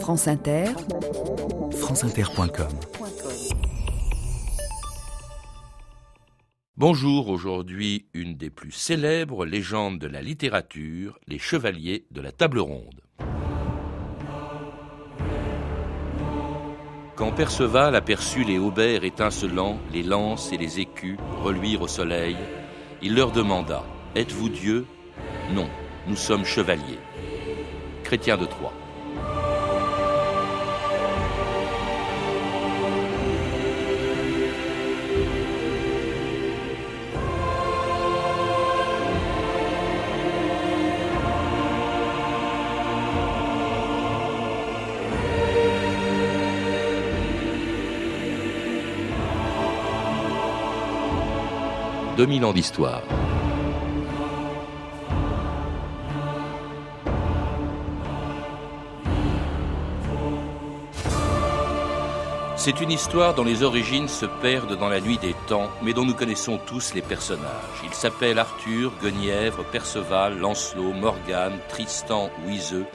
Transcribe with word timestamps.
France 0.00 0.28
Inter, 0.28 0.66
franceinter.com 1.72 2.68
Bonjour, 6.76 7.28
aujourd'hui 7.28 8.06
une 8.14 8.36
des 8.36 8.50
plus 8.50 8.70
célèbres 8.70 9.44
légendes 9.44 9.98
de 9.98 10.06
la 10.06 10.22
littérature, 10.22 11.18
les 11.26 11.38
chevaliers 11.38 12.06
de 12.10 12.20
la 12.20 12.32
table 12.32 12.60
ronde. 12.60 13.00
Quand 17.16 17.32
Perceval 17.32 17.96
aperçut 17.96 18.44
les 18.44 18.58
haubers 18.58 19.04
étincelants, 19.04 19.78
les 19.92 20.02
lances 20.02 20.52
et 20.52 20.58
les 20.58 20.80
écus 20.80 21.18
reluire 21.42 21.82
au 21.82 21.88
soleil, 21.88 22.36
il 23.02 23.14
leur 23.14 23.32
demanda 23.32 23.84
Êtes-vous 24.14 24.48
Dieu 24.48 24.86
Non, 25.52 25.68
nous 26.06 26.16
sommes 26.16 26.44
chevaliers. 26.44 27.00
Chrétien 28.04 28.36
de 28.36 28.44
Troyes. 28.44 28.72
2000 52.16 52.46
ans 52.46 52.52
d'histoire. 52.54 53.02
C'est 62.56 62.80
une 62.80 62.90
histoire 62.90 63.34
dont 63.34 63.44
les 63.44 63.62
origines 63.62 64.08
se 64.08 64.24
perdent 64.24 64.78
dans 64.78 64.88
la 64.88 65.02
nuit 65.02 65.18
des 65.18 65.34
temps, 65.46 65.70
mais 65.82 65.92
dont 65.92 66.06
nous 66.06 66.14
connaissons 66.14 66.58
tous 66.66 66.94
les 66.94 67.02
personnages. 67.02 67.82
Ils 67.84 67.92
s'appellent 67.92 68.38
Arthur, 68.38 68.92
Guenièvre, 69.02 69.62
Perceval, 69.70 70.38
Lancelot, 70.38 70.94
Morgane, 70.94 71.58
Tristan 71.68 72.30
ou 72.44 72.50
Iseux, 72.50 72.86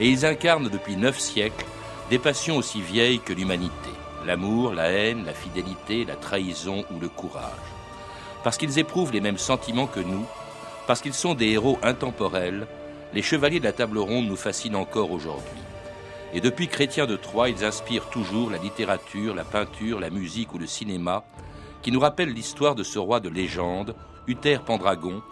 et 0.00 0.08
ils 0.08 0.24
incarnent 0.24 0.70
depuis 0.70 0.96
neuf 0.96 1.18
siècles 1.20 1.66
des 2.08 2.18
passions 2.18 2.56
aussi 2.56 2.80
vieilles 2.80 3.20
que 3.20 3.34
l'humanité. 3.34 3.90
L'amour, 4.24 4.72
la 4.72 4.90
haine, 4.90 5.26
la 5.26 5.34
fidélité, 5.34 6.06
la 6.06 6.16
trahison 6.16 6.86
ou 6.90 6.98
le 6.98 7.10
courage 7.10 7.75
parce 8.46 8.58
qu'ils 8.58 8.78
éprouvent 8.78 9.10
les 9.10 9.20
mêmes 9.20 9.38
sentiments 9.38 9.88
que 9.88 9.98
nous, 9.98 10.24
parce 10.86 11.00
qu'ils 11.00 11.14
sont 11.14 11.34
des 11.34 11.48
héros 11.48 11.80
intemporels, 11.82 12.68
les 13.12 13.20
chevaliers 13.20 13.58
de 13.58 13.64
la 13.64 13.72
table 13.72 13.98
ronde 13.98 14.28
nous 14.28 14.36
fascinent 14.36 14.76
encore 14.76 15.10
aujourd'hui. 15.10 15.58
Et 16.32 16.40
depuis 16.40 16.68
Chrétien 16.68 17.06
de 17.06 17.16
Troyes, 17.16 17.48
ils 17.48 17.64
inspirent 17.64 18.08
toujours 18.08 18.52
la 18.52 18.58
littérature, 18.58 19.34
la 19.34 19.42
peinture, 19.42 19.98
la 19.98 20.10
musique 20.10 20.54
ou 20.54 20.58
le 20.58 20.68
cinéma, 20.68 21.24
qui 21.82 21.90
nous 21.90 21.98
rappellent 21.98 22.32
l'histoire 22.32 22.76
de 22.76 22.84
ce 22.84 23.00
roi 23.00 23.18
de 23.18 23.28
légende, 23.28 23.96
Uther 24.28 24.58
Pendragon, 24.64 25.22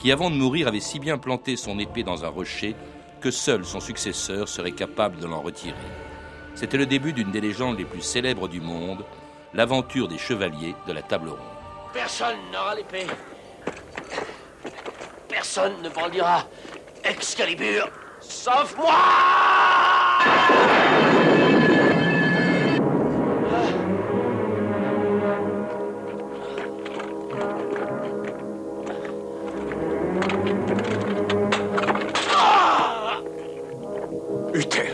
qui 0.00 0.10
avant 0.10 0.28
de 0.28 0.34
mourir 0.34 0.66
avait 0.66 0.80
si 0.80 0.98
bien 0.98 1.16
planté 1.16 1.54
son 1.54 1.78
épée 1.78 2.02
dans 2.02 2.24
un 2.24 2.28
rocher 2.28 2.74
que 3.20 3.30
seul 3.30 3.64
son 3.64 3.78
successeur 3.78 4.48
serait 4.48 4.72
capable 4.72 5.20
de 5.20 5.28
l'en 5.28 5.42
retirer. 5.42 5.76
C'était 6.56 6.76
le 6.76 6.86
début 6.86 7.12
d'une 7.12 7.30
des 7.30 7.40
légendes 7.40 7.78
les 7.78 7.84
plus 7.84 8.02
célèbres 8.02 8.48
du 8.48 8.60
monde, 8.60 9.04
l'aventure 9.52 10.08
des 10.08 10.18
chevaliers 10.18 10.74
de 10.88 10.92
la 10.92 11.02
table 11.02 11.28
ronde. 11.28 11.53
Personne 11.94 12.38
n'aura 12.52 12.74
l'épée. 12.74 13.06
Personne 15.28 15.80
ne 15.80 15.88
brandira 15.88 16.44
Excalibur, 17.04 17.88
sauf 18.20 18.76
moi 18.76 18.92
Uther. 34.52 34.92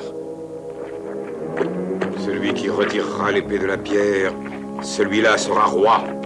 Celui 2.19 2.53
qui 2.53 2.69
retirera 2.69 3.33
l'épée 3.33 3.59
de 3.59 3.67
la 3.67 3.79
pierre, 3.79 4.33
celui-là 4.83 5.39
sera 5.39 5.65
roi. 5.65 6.20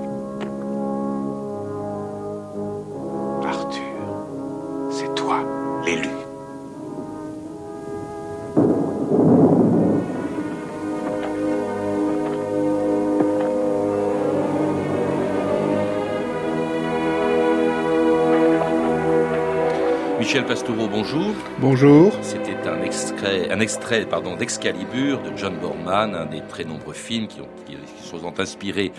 Bonjour. 20.76 21.32
Bonjour. 21.60 22.12
C'était 22.22 22.68
un 22.68 22.82
extrait, 22.82 23.48
un 23.50 23.60
extrait 23.60 24.06
pardon, 24.06 24.34
d'Excalibur 24.34 25.22
de 25.22 25.36
John 25.36 25.54
Borman, 25.60 26.14
un 26.14 26.26
des 26.26 26.40
très 26.48 26.64
nombreux 26.64 26.94
films 26.94 27.28
qui, 27.28 27.40
ont, 27.40 27.48
qui, 27.64 27.76
sont 28.02 28.40
inspirés 28.40 28.90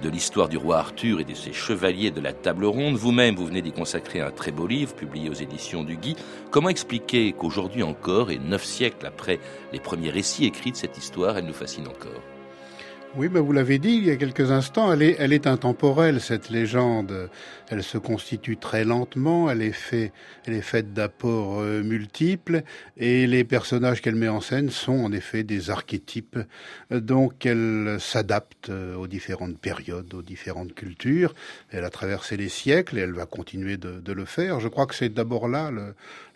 de 0.00 0.08
l'histoire 0.08 0.48
du 0.48 0.56
roi 0.56 0.78
Arthur 0.78 1.18
et 1.18 1.24
de 1.24 1.34
ses 1.34 1.52
chevaliers 1.52 2.12
de 2.12 2.20
la 2.20 2.32
table 2.32 2.66
ronde. 2.66 2.94
Vous-même, 2.94 3.34
vous 3.34 3.46
venez 3.46 3.62
d'y 3.62 3.72
consacrer 3.72 4.20
un 4.20 4.30
très 4.30 4.52
beau 4.52 4.68
livre 4.68 4.94
publié 4.94 5.28
aux 5.28 5.34
éditions 5.34 5.82
du 5.82 5.96
Guy. 5.96 6.14
Comment 6.52 6.68
expliquer 6.68 7.32
qu'aujourd'hui 7.32 7.82
encore, 7.82 8.30
et 8.30 8.38
neuf 8.38 8.64
siècles 8.64 9.06
après 9.06 9.40
les 9.72 9.80
premiers 9.80 10.10
récits 10.10 10.44
écrits 10.44 10.70
de 10.70 10.76
cette 10.76 10.98
histoire, 10.98 11.36
elle 11.36 11.46
nous 11.46 11.52
fascine 11.52 11.88
encore? 11.88 12.22
Oui, 13.16 13.28
mais 13.30 13.40
vous 13.40 13.52
l'avez 13.52 13.78
dit 13.78 13.94
il 13.94 14.04
y 14.04 14.10
a 14.10 14.16
quelques 14.16 14.50
instants, 14.50 14.92
elle 14.92 15.02
est, 15.02 15.16
elle 15.18 15.32
est 15.32 15.46
intemporelle, 15.46 16.20
cette 16.20 16.50
légende. 16.50 17.30
Elle 17.68 17.82
se 17.82 17.96
constitue 17.96 18.56
très 18.56 18.84
lentement, 18.84 19.50
elle 19.50 19.62
est, 19.62 19.72
faite 20.60 20.92
d'apports 20.92 21.60
euh, 21.60 21.82
multiples, 21.82 22.62
et 22.96 23.26
les 23.26 23.44
personnages 23.44 24.02
qu'elle 24.02 24.16
met 24.16 24.28
en 24.28 24.40
scène 24.40 24.70
sont 24.70 24.98
en 24.98 25.12
effet 25.12 25.44
des 25.44 25.70
archétypes. 25.70 26.38
Donc 26.90 27.46
elle 27.46 27.96
s'adapte 28.00 28.68
euh, 28.68 28.94
aux 28.96 29.06
différentes 29.06 29.58
périodes, 29.58 30.12
aux 30.12 30.22
différentes 30.22 30.74
cultures. 30.74 31.34
Elle 31.70 31.84
a 31.84 31.90
traversé 31.90 32.36
les 32.36 32.48
siècles 32.48 32.98
et 32.98 33.02
elle 33.02 33.14
va 33.14 33.26
continuer 33.26 33.76
de, 33.76 34.12
le 34.12 34.24
faire. 34.24 34.60
Je 34.60 34.68
crois 34.68 34.86
que 34.86 34.94
c'est 34.94 35.08
d'abord 35.08 35.48
là 35.48 35.70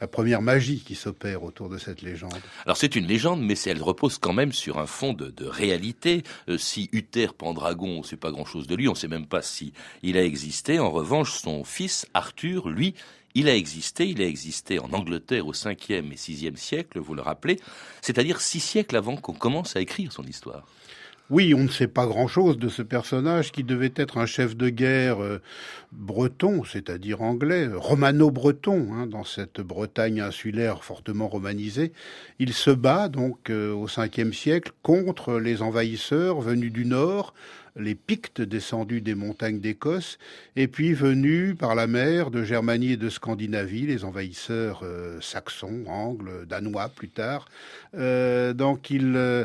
la 0.01 0.07
première 0.07 0.43
magie 0.43 0.83
qui 0.85 0.95
s'opère 0.95 1.43
autour 1.43 1.69
de 1.69 1.79
cette 1.79 2.03
légende. 2.03 2.41
Alors 2.65 2.77
c'est 2.77 2.97
une 2.97 3.07
légende, 3.07 3.43
mais 3.43 3.55
elle 3.67 3.83
repose 3.83 4.19
quand 4.19 4.33
même 4.33 4.53
sur 4.53 4.79
un 4.79 4.87
fond 4.87 5.13
de, 5.13 5.33
réalité. 5.45 6.23
Euh, 6.49 6.57
si 6.69 6.91
Uther 6.93 7.29
Pendragon, 7.37 7.89
on 7.89 7.99
ne 7.99 8.05
sait 8.05 8.17
pas 8.17 8.31
grand-chose 8.31 8.67
de 8.67 8.75
lui, 8.75 8.89
on 8.89 8.93
ne 8.93 8.97
sait 8.97 9.09
même 9.09 9.27
pas 9.27 9.43
si 9.43 9.73
il 10.03 10.17
a 10.17 10.25
existé. 10.25 10.79
En 10.79 10.91
revanche, 10.91 11.33
son 11.33 11.65
fils 11.65 12.07
Arthur, 12.15 12.69
lui, 12.69 12.95
il 13.35 13.49
a 13.49 13.55
existé, 13.55 14.07
il 14.09 14.21
a 14.21 14.27
existé 14.27 14.79
en 14.79 14.93
Angleterre 14.93 15.47
au 15.47 15.53
5e 15.53 16.13
et 16.13 16.17
6e 16.17 16.57
siècle, 16.57 16.99
vous 16.99 17.15
le 17.15 17.23
rappelez, 17.23 17.57
c'est-à-dire 18.03 18.41
six 18.41 18.61
siècles 18.61 18.97
avant 18.97 19.17
qu'on 19.17 19.33
commence 19.33 19.77
à 19.77 19.81
écrire 19.81 20.13
son 20.13 20.25
histoire. 20.25 20.67
Oui, 21.31 21.53
on 21.53 21.65
ne 21.65 21.69
sait 21.69 21.89
pas 21.89 22.07
grand-chose 22.07 22.57
de 22.57 22.71
ce 22.71 22.81
personnage 22.81 23.53
qui 23.53 23.63
devait 23.63 23.93
être 23.97 24.17
un 24.17 24.25
chef 24.25 24.57
de 24.57 24.71
guerre 24.71 25.23
euh, 25.23 25.43
breton, 25.93 26.65
c'est-à-dire 26.65 27.21
anglais, 27.21 27.69
romano-breton, 27.71 28.95
hein, 28.95 29.07
dans 29.07 29.25
cette 29.25 29.61
Bretagne 29.61 30.23
insulaire 30.23 30.83
fortement 30.83 31.29
romanisée. 31.29 31.93
Il 32.39 32.55
se 32.55 32.71
bat 32.71 33.11
donc 33.11 33.51
euh, 33.51 33.75
au 33.75 33.89
5e 33.89 34.33
siècle 34.33 34.73
contre 34.83 35.39
les 35.39 35.61
envahisseurs 35.61 36.41
venus 36.41 36.73
du 36.73 36.87
nord, 36.87 37.35
les 37.79 37.95
Pictes 37.95 38.41
descendus 38.41 39.01
des 39.01 39.15
montagnes 39.15 39.61
d'Écosse, 39.61 40.19
et 40.57 40.69
puis 40.69 40.93
venus 40.93 41.57
par 41.57 41.75
la 41.75 41.87
mer 41.87 42.31
de 42.31 42.43
Germanie 42.43 42.93
et 42.93 42.97
de 42.97 43.09
Scandinavie, 43.09 43.87
les 43.87 44.05
envahisseurs 44.05 44.81
euh, 44.83 45.21
saxons, 45.21 45.85
angles, 45.87 46.47
danois 46.47 46.89
plus 46.89 47.09
tard. 47.09 47.49
Euh, 47.97 48.53
donc 48.53 48.91
il, 48.91 49.15
euh, 49.17 49.45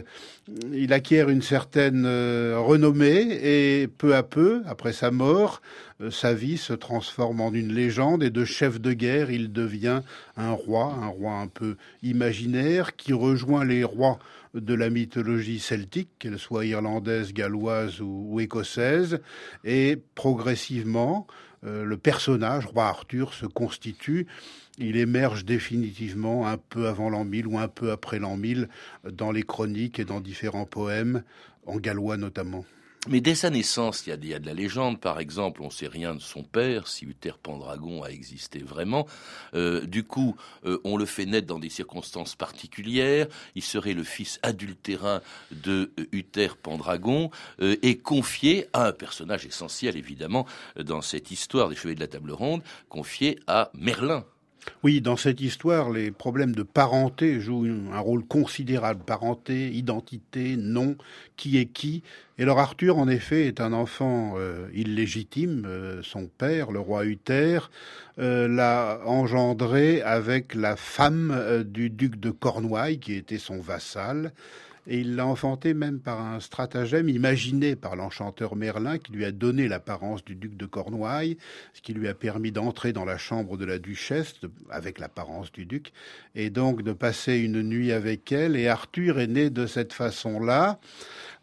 il 0.73 0.93
acquiert 0.93 1.29
une 1.29 1.41
certaine 1.41 2.05
renommée 2.05 3.39
et 3.43 3.87
peu 3.87 4.15
à 4.15 4.23
peu, 4.23 4.63
après 4.65 4.93
sa 4.93 5.11
mort, 5.11 5.61
sa 6.09 6.33
vie 6.33 6.57
se 6.57 6.73
transforme 6.73 7.39
en 7.39 7.53
une 7.53 7.71
légende 7.71 8.23
et 8.23 8.29
de 8.29 8.43
chef 8.43 8.81
de 8.81 8.93
guerre, 8.93 9.31
il 9.31 9.53
devient 9.53 10.01
un 10.35 10.51
roi, 10.51 10.93
un 11.01 11.07
roi 11.07 11.33
un 11.33 11.47
peu 11.47 11.77
imaginaire 12.01 12.95
qui 12.95 13.13
rejoint 13.13 13.63
les 13.63 13.83
rois 13.83 14.19
de 14.53 14.73
la 14.73 14.89
mythologie 14.89 15.59
celtique, 15.59 16.09
qu'elle 16.19 16.39
soit 16.39 16.65
irlandaise, 16.65 17.33
galloise 17.33 18.01
ou, 18.01 18.39
écossaise, 18.39 19.19
et 19.63 19.97
progressivement, 20.15 21.27
euh, 21.63 21.83
le 21.83 21.97
personnage, 21.97 22.65
roi 22.65 22.85
Arthur, 22.85 23.33
se 23.33 23.45
constitue. 23.45 24.27
Il 24.77 24.97
émerge 24.97 25.45
définitivement 25.45 26.47
un 26.47 26.57
peu 26.57 26.87
avant 26.87 27.09
l'an 27.09 27.25
1000 27.25 27.47
ou 27.47 27.57
un 27.57 27.67
peu 27.67 27.91
après 27.91 28.19
l'an 28.19 28.37
1000 28.37 28.69
dans 29.11 29.31
les 29.31 29.43
chroniques 29.43 29.99
et 29.99 30.05
dans 30.05 30.19
différents 30.19 30.65
poèmes, 30.65 31.23
en 31.65 31.77
gallois 31.77 32.17
notamment. 32.17 32.65
Mais 33.09 33.19
dès 33.19 33.35
sa 33.35 33.49
naissance, 33.49 34.07
il 34.07 34.11
y, 34.25 34.33
a, 34.33 34.39
de 34.39 34.45
la 34.45 34.53
légende, 34.53 34.97
par 34.97 35.19
exemple, 35.19 35.61
on 35.61 35.69
sait 35.69 35.87
rien 35.87 36.15
de 36.15 36.21
son 36.21 36.41
père, 36.41 36.87
si 36.87 37.03
Uther 37.03 37.33
Pendragon 37.41 38.01
a 38.01 38.07
existé 38.07 38.59
vraiment. 38.59 39.07
Euh, 39.55 39.85
du 39.85 40.05
coup, 40.05 40.37
euh, 40.65 40.79
on 40.85 40.95
le 40.95 41.05
fait 41.05 41.25
naître 41.25 41.47
dans 41.47 41.59
des 41.59 41.69
circonstances 41.69 42.35
particulières. 42.35 43.27
Il 43.55 43.61
serait 43.61 43.93
le 43.93 44.05
fils 44.05 44.39
adultérin 44.41 45.21
de 45.51 45.91
euh, 45.99 46.05
Uther 46.13 46.55
Pendragon 46.61 47.29
et 47.59 47.97
confié 47.97 48.67
à 48.71 48.87
un 48.87 48.91
personnage 48.93 49.45
essentiel, 49.45 49.97
évidemment, 49.97 50.45
dans 50.77 51.01
cette 51.01 51.31
histoire 51.31 51.67
des 51.67 51.75
Chevaliers 51.75 51.95
de 51.95 51.99
la 51.99 52.07
Table 52.07 52.31
Ronde, 52.31 52.63
confié 52.87 53.39
à 53.47 53.69
Merlin. 53.73 54.25
Oui, 54.83 55.01
dans 55.01 55.17
cette 55.17 55.41
histoire, 55.41 55.89
les 55.89 56.11
problèmes 56.11 56.53
de 56.53 56.63
parenté 56.63 57.39
jouent 57.39 57.65
un 57.91 57.99
rôle 57.99 58.25
considérable. 58.25 59.03
Parenté, 59.05 59.69
identité, 59.71 60.57
nom, 60.57 60.95
qui 61.37 61.57
est 61.57 61.65
qui. 61.65 62.03
Et 62.37 62.43
alors 62.43 62.59
Arthur, 62.59 62.97
en 62.97 63.07
effet, 63.07 63.47
est 63.47 63.61
un 63.61 63.73
enfant 63.73 64.33
euh, 64.37 64.67
illégitime. 64.73 65.65
Euh, 65.67 66.01
son 66.03 66.27
père, 66.27 66.71
le 66.71 66.79
roi 66.79 67.05
Uther, 67.05 67.59
euh, 68.19 68.47
l'a 68.47 68.99
engendré 69.05 70.01
avec 70.01 70.55
la 70.55 70.75
femme 70.75 71.63
du 71.65 71.89
duc 71.89 72.19
de 72.19 72.31
Cornouailles, 72.31 72.99
qui 72.99 73.13
était 73.13 73.37
son 73.37 73.59
vassal 73.59 74.33
et 74.87 74.99
il 74.99 75.15
l'a 75.15 75.25
enfanté 75.25 75.73
même 75.73 75.99
par 75.99 76.21
un 76.21 76.39
stratagème 76.39 77.09
imaginé 77.09 77.75
par 77.75 77.95
l'enchanteur 77.95 78.55
Merlin 78.55 78.97
qui 78.97 79.11
lui 79.11 79.25
a 79.25 79.31
donné 79.31 79.67
l'apparence 79.67 80.23
du 80.23 80.35
duc 80.35 80.57
de 80.57 80.65
Cornouailles, 80.65 81.37
ce 81.73 81.81
qui 81.81 81.93
lui 81.93 82.07
a 82.07 82.13
permis 82.13 82.51
d'entrer 82.51 82.93
dans 82.93 83.05
la 83.05 83.17
chambre 83.17 83.57
de 83.57 83.65
la 83.65 83.79
duchesse 83.79 84.35
avec 84.69 84.99
l'apparence 84.99 85.51
du 85.51 85.65
duc 85.65 85.93
et 86.35 86.49
donc 86.49 86.81
de 86.81 86.93
passer 86.93 87.37
une 87.37 87.61
nuit 87.61 87.91
avec 87.91 88.31
elle 88.31 88.55
et 88.55 88.67
Arthur 88.67 89.19
est 89.19 89.27
né 89.27 89.49
de 89.49 89.65
cette 89.65 89.93
façon-là. 89.93 90.79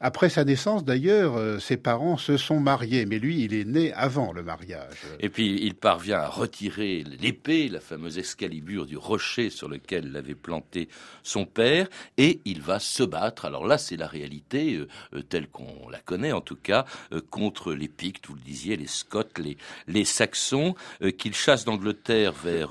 Après 0.02 0.30
sa 0.30 0.46
naissance, 0.46 0.82
d'ailleurs, 0.82 1.36
euh, 1.36 1.58
ses 1.58 1.76
parents 1.76 2.16
se 2.16 2.38
sont 2.38 2.58
mariés, 2.58 3.04
mais 3.04 3.18
lui, 3.18 3.42
il 3.44 3.52
est 3.52 3.66
né 3.66 3.92
avant 3.92 4.32
le 4.32 4.42
mariage. 4.42 4.96
Et 5.18 5.28
puis, 5.28 5.58
il 5.60 5.74
parvient 5.74 6.20
à 6.20 6.28
retirer 6.28 7.04
l'épée, 7.20 7.68
la 7.68 7.80
fameuse 7.80 8.16
escalibure 8.16 8.86
du 8.86 8.96
rocher 8.96 9.50
sur 9.50 9.68
lequel 9.68 10.10
l'avait 10.10 10.34
planté 10.34 10.88
son 11.22 11.44
père, 11.44 11.86
et 12.16 12.40
il 12.46 12.62
va 12.62 12.78
se 12.78 13.02
battre. 13.02 13.29
Alors 13.44 13.66
là, 13.66 13.78
c'est 13.78 13.96
la 13.96 14.06
réalité 14.06 14.74
euh, 14.74 14.88
euh, 15.14 15.22
telle 15.22 15.48
qu'on 15.48 15.88
la 15.88 15.98
connaît, 15.98 16.32
en 16.32 16.40
tout 16.40 16.56
cas, 16.56 16.84
contre 17.30 17.72
les 17.72 17.88
Pictes, 17.88 18.26
vous 18.26 18.34
le 18.34 18.40
disiez, 18.40 18.76
les 18.76 18.86
Scots, 18.86 19.22
les, 19.38 19.56
les 19.86 20.04
Saxons, 20.04 20.74
qu'il 21.18 21.34
chasse 21.34 21.64
d'Angleterre 21.64 22.32
vers 22.32 22.70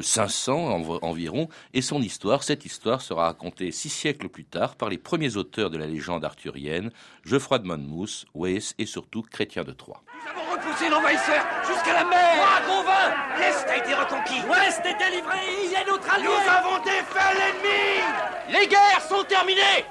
500 0.00 1.00
environ, 1.02 1.48
et 1.74 1.82
son 1.82 2.02
histoire, 2.02 2.42
cette 2.42 2.64
histoire 2.64 3.00
sera 3.00 3.26
racontée 3.26 3.70
six 3.72 3.88
siècles 3.88 4.28
plus 4.28 4.44
tard 4.44 4.76
par 4.76 4.88
les 4.88 4.98
premiers 4.98 5.36
auteurs 5.36 5.70
de 5.70 5.78
la 5.78 5.86
légende 5.86 6.24
arthurienne 6.24 6.90
Geoffroy 7.24 7.58
de 7.58 7.66
Monmouth, 7.66 8.26
Wace 8.34 8.74
et 8.78 8.86
surtout 8.86 9.22
Chrétien 9.22 9.64
de 9.64 9.72
Troyes. 9.72 10.02
Nous 10.12 10.30
avons 10.30 10.52
repoussé 10.52 10.88
l'envahisseur 10.88 11.44
jusqu'à 11.66 11.92
la 11.92 12.04
mer. 12.04 12.36
Moi, 12.36 12.60
Gauvin 12.66 13.38
L'Est 13.38 13.66
a 13.68 13.76
été 13.76 13.94
reconquis. 13.94 14.40
L'Ouest 14.46 14.80
est 14.84 14.98
délivré. 14.98 15.38
Il 15.64 15.72
est 15.72 15.86
notre 15.86 16.12
allié. 16.12 16.24
Nous 16.24 16.50
avons 16.50 16.82
défait 16.82 17.34
l'ennemi. 17.36 18.58
Les 18.58 18.66
guerres 18.66 19.02
sont 19.08 19.24
terminées 19.24 19.84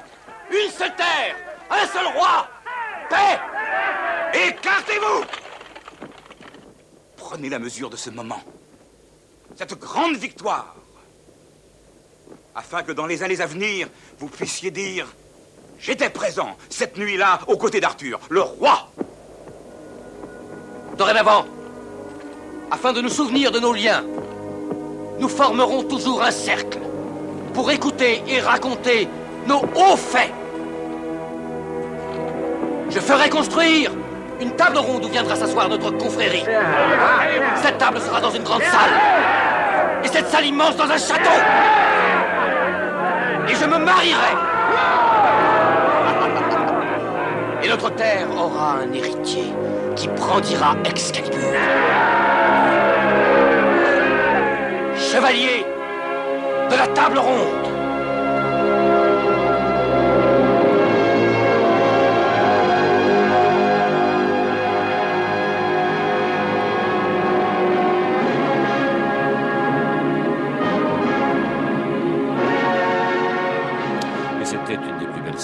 Une 0.51 0.71
seule 0.71 0.95
terre 0.95 1.35
Un 1.69 1.87
seul 1.87 2.05
roi 2.15 2.47
Paix 3.09 3.39
Écartez-vous 4.47 5.25
Prenez 7.17 7.49
la 7.49 7.59
mesure 7.59 7.89
de 7.89 7.97
ce 7.97 8.09
moment. 8.09 8.41
Cette 9.55 9.77
grande 9.77 10.15
victoire 10.15 10.75
afin 12.55 12.83
que 12.83 12.91
dans 12.91 13.05
les 13.05 13.23
années 13.23 13.39
à 13.39 13.45
venir, 13.45 13.87
vous 14.17 14.27
puissiez 14.27 14.69
dire 14.69 15.07
J'étais 15.79 16.09
présent 16.09 16.57
cette 16.69 16.97
nuit-là 16.97 17.39
aux 17.47 17.57
côtés 17.57 17.79
d'Arthur, 17.79 18.19
le 18.29 18.41
roi. 18.41 18.91
Dorénavant, 20.97 21.45
afin 22.69 22.91
de 22.91 22.99
nous 22.99 23.09
souvenir 23.09 23.51
de 23.51 23.59
nos 23.59 23.71
liens, 23.71 24.03
nous 25.19 25.29
formerons 25.29 25.83
toujours 25.83 26.21
un 26.21 26.31
cercle 26.31 26.79
pour 27.53 27.71
écouter 27.71 28.21
et 28.27 28.41
raconter 28.41 29.07
nos 29.47 29.61
hauts 29.75 29.95
faits. 29.95 30.33
Je 32.89 32.99
ferai 32.99 33.29
construire 33.29 33.91
une 34.41 34.51
table 34.51 34.77
ronde 34.77 35.05
où 35.05 35.09
viendra 35.09 35.35
s'asseoir 35.35 35.69
notre 35.69 35.91
confrérie. 35.91 36.45
Cette 37.55 37.77
table 37.77 37.99
sera 37.99 38.21
dans 38.21 38.31
une 38.31 38.43
grande 38.43 38.63
salle. 38.63 40.03
Et 40.03 40.07
cette 40.07 40.27
salle 40.27 40.45
immense 40.45 40.75
dans 40.75 40.89
un 40.89 40.97
château. 40.97 41.39
Et 43.47 43.55
je 43.55 43.65
me 43.65 43.77
marierai 43.77 44.49
et 47.63 47.67
notre 47.67 47.89
terre 47.95 48.27
aura 48.37 48.77
un 48.79 48.93
héritier 48.93 49.53
qui 49.95 50.07
brandira 50.07 50.75
Excalibur. 50.85 51.39
Chevalier 54.95 55.65
de 56.69 56.75
la 56.75 56.87
table 56.87 57.19
ronde. 57.19 57.58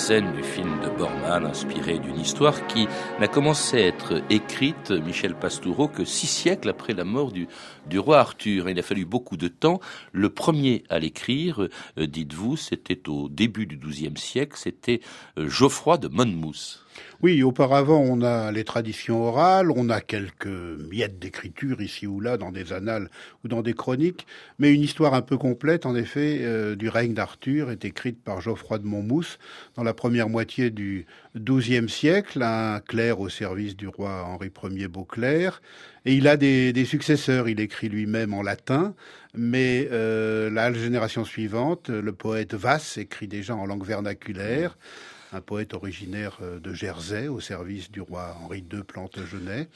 Scènes 0.06 0.34
du 0.34 0.44
film 0.44 0.88
Bormann, 1.00 1.48
inspiré 1.48 1.98
d'une 1.98 2.20
histoire 2.20 2.68
qui 2.68 2.88
n'a 3.20 3.28
commencé 3.28 3.78
à 3.78 3.88
être 3.88 4.22
écrite, 4.30 4.92
Michel 4.92 5.34
Pastoureau, 5.34 5.88
que 5.88 6.06
six 6.06 6.28
siècles 6.28 6.70
après 6.70 6.94
la 6.94 7.04
mort 7.04 7.32
du, 7.32 7.48
du 7.88 7.98
roi 7.98 8.20
Arthur. 8.20 8.70
Il 8.70 8.78
a 8.78 8.84
fallu 8.84 9.04
beaucoup 9.04 9.36
de 9.36 9.48
temps. 9.48 9.80
Le 10.12 10.30
premier 10.30 10.84
à 10.90 11.00
l'écrire, 11.00 11.70
euh, 11.98 12.06
dites-vous, 12.06 12.56
c'était 12.56 13.10
au 13.10 13.30
début 13.30 13.66
du 13.66 13.78
XIIe 13.78 14.16
siècle, 14.16 14.56
c'était 14.56 15.02
euh, 15.40 15.50
Geoffroy 15.50 15.98
de 15.98 16.08
Monmouth. 16.08 16.85
Oui, 17.26 17.42
auparavant, 17.42 18.02
on 18.02 18.22
a 18.22 18.52
les 18.52 18.64
traditions 18.64 19.24
orales, 19.24 19.72
on 19.72 19.90
a 19.90 20.00
quelques 20.00 20.46
miettes 20.46 21.18
d'écriture 21.18 21.82
ici 21.82 22.06
ou 22.06 22.20
là 22.20 22.38
dans 22.38 22.52
des 22.52 22.72
annales 22.72 23.10
ou 23.44 23.48
dans 23.48 23.64
des 23.64 23.74
chroniques, 23.74 24.28
mais 24.60 24.72
une 24.72 24.84
histoire 24.84 25.16
un 25.16 25.24
peu 25.24 25.36
complète, 25.36 25.88
en 25.88 25.96
effet, 25.96 26.42
euh, 26.44 26.76
du 26.76 26.88
règne 26.88 27.16
d'Arthur 27.16 27.72
est 27.72 27.84
écrite 27.84 28.24
par 28.24 28.42
Geoffroy 28.42 28.78
de 28.78 28.86
Monmouth 28.86 29.40
dans 29.74 29.82
la 29.82 29.96
première 29.96 30.30
moitié 30.30 30.70
du 30.70 31.08
XIIe 31.36 31.90
siècle, 31.90 32.44
un 32.44 32.80
clerc 32.80 33.20
au 33.20 33.30
service 33.30 33.76
du 33.76 33.88
roi 33.88 34.24
Henri 34.28 34.52
Ier 34.76 34.88
Beauclerc, 34.88 35.64
et 36.06 36.14
il 36.14 36.28
a 36.28 36.38
des, 36.38 36.86
successeurs. 36.86 37.50
Il 37.50 37.60
écrit 37.60 37.90
lui-même 37.90 38.36
en 38.36 38.44
latin, 38.44 38.94
mais 39.34 39.88
euh, 39.92 40.52
la 40.52 40.72
génération 40.72 41.26
suivante, 41.26 41.90
le 41.90 42.14
poète 42.14 42.54
Vasse 42.54 43.00
écrit 43.00 43.28
déjà 43.28 43.56
en 43.56 43.66
langue 43.66 43.84
vernaculaire 43.84 44.78
un 45.34 45.42
poète 45.42 45.74
originaire 45.74 46.38
euh, 46.42 46.60
de 46.60 46.74
Jersey 46.74 47.28
au 47.28 47.40
service 47.40 47.92
du 47.92 48.02
roi 48.02 48.36
Henri 48.42 48.64
II 48.72 48.84
Plantagenet. 48.84 49.68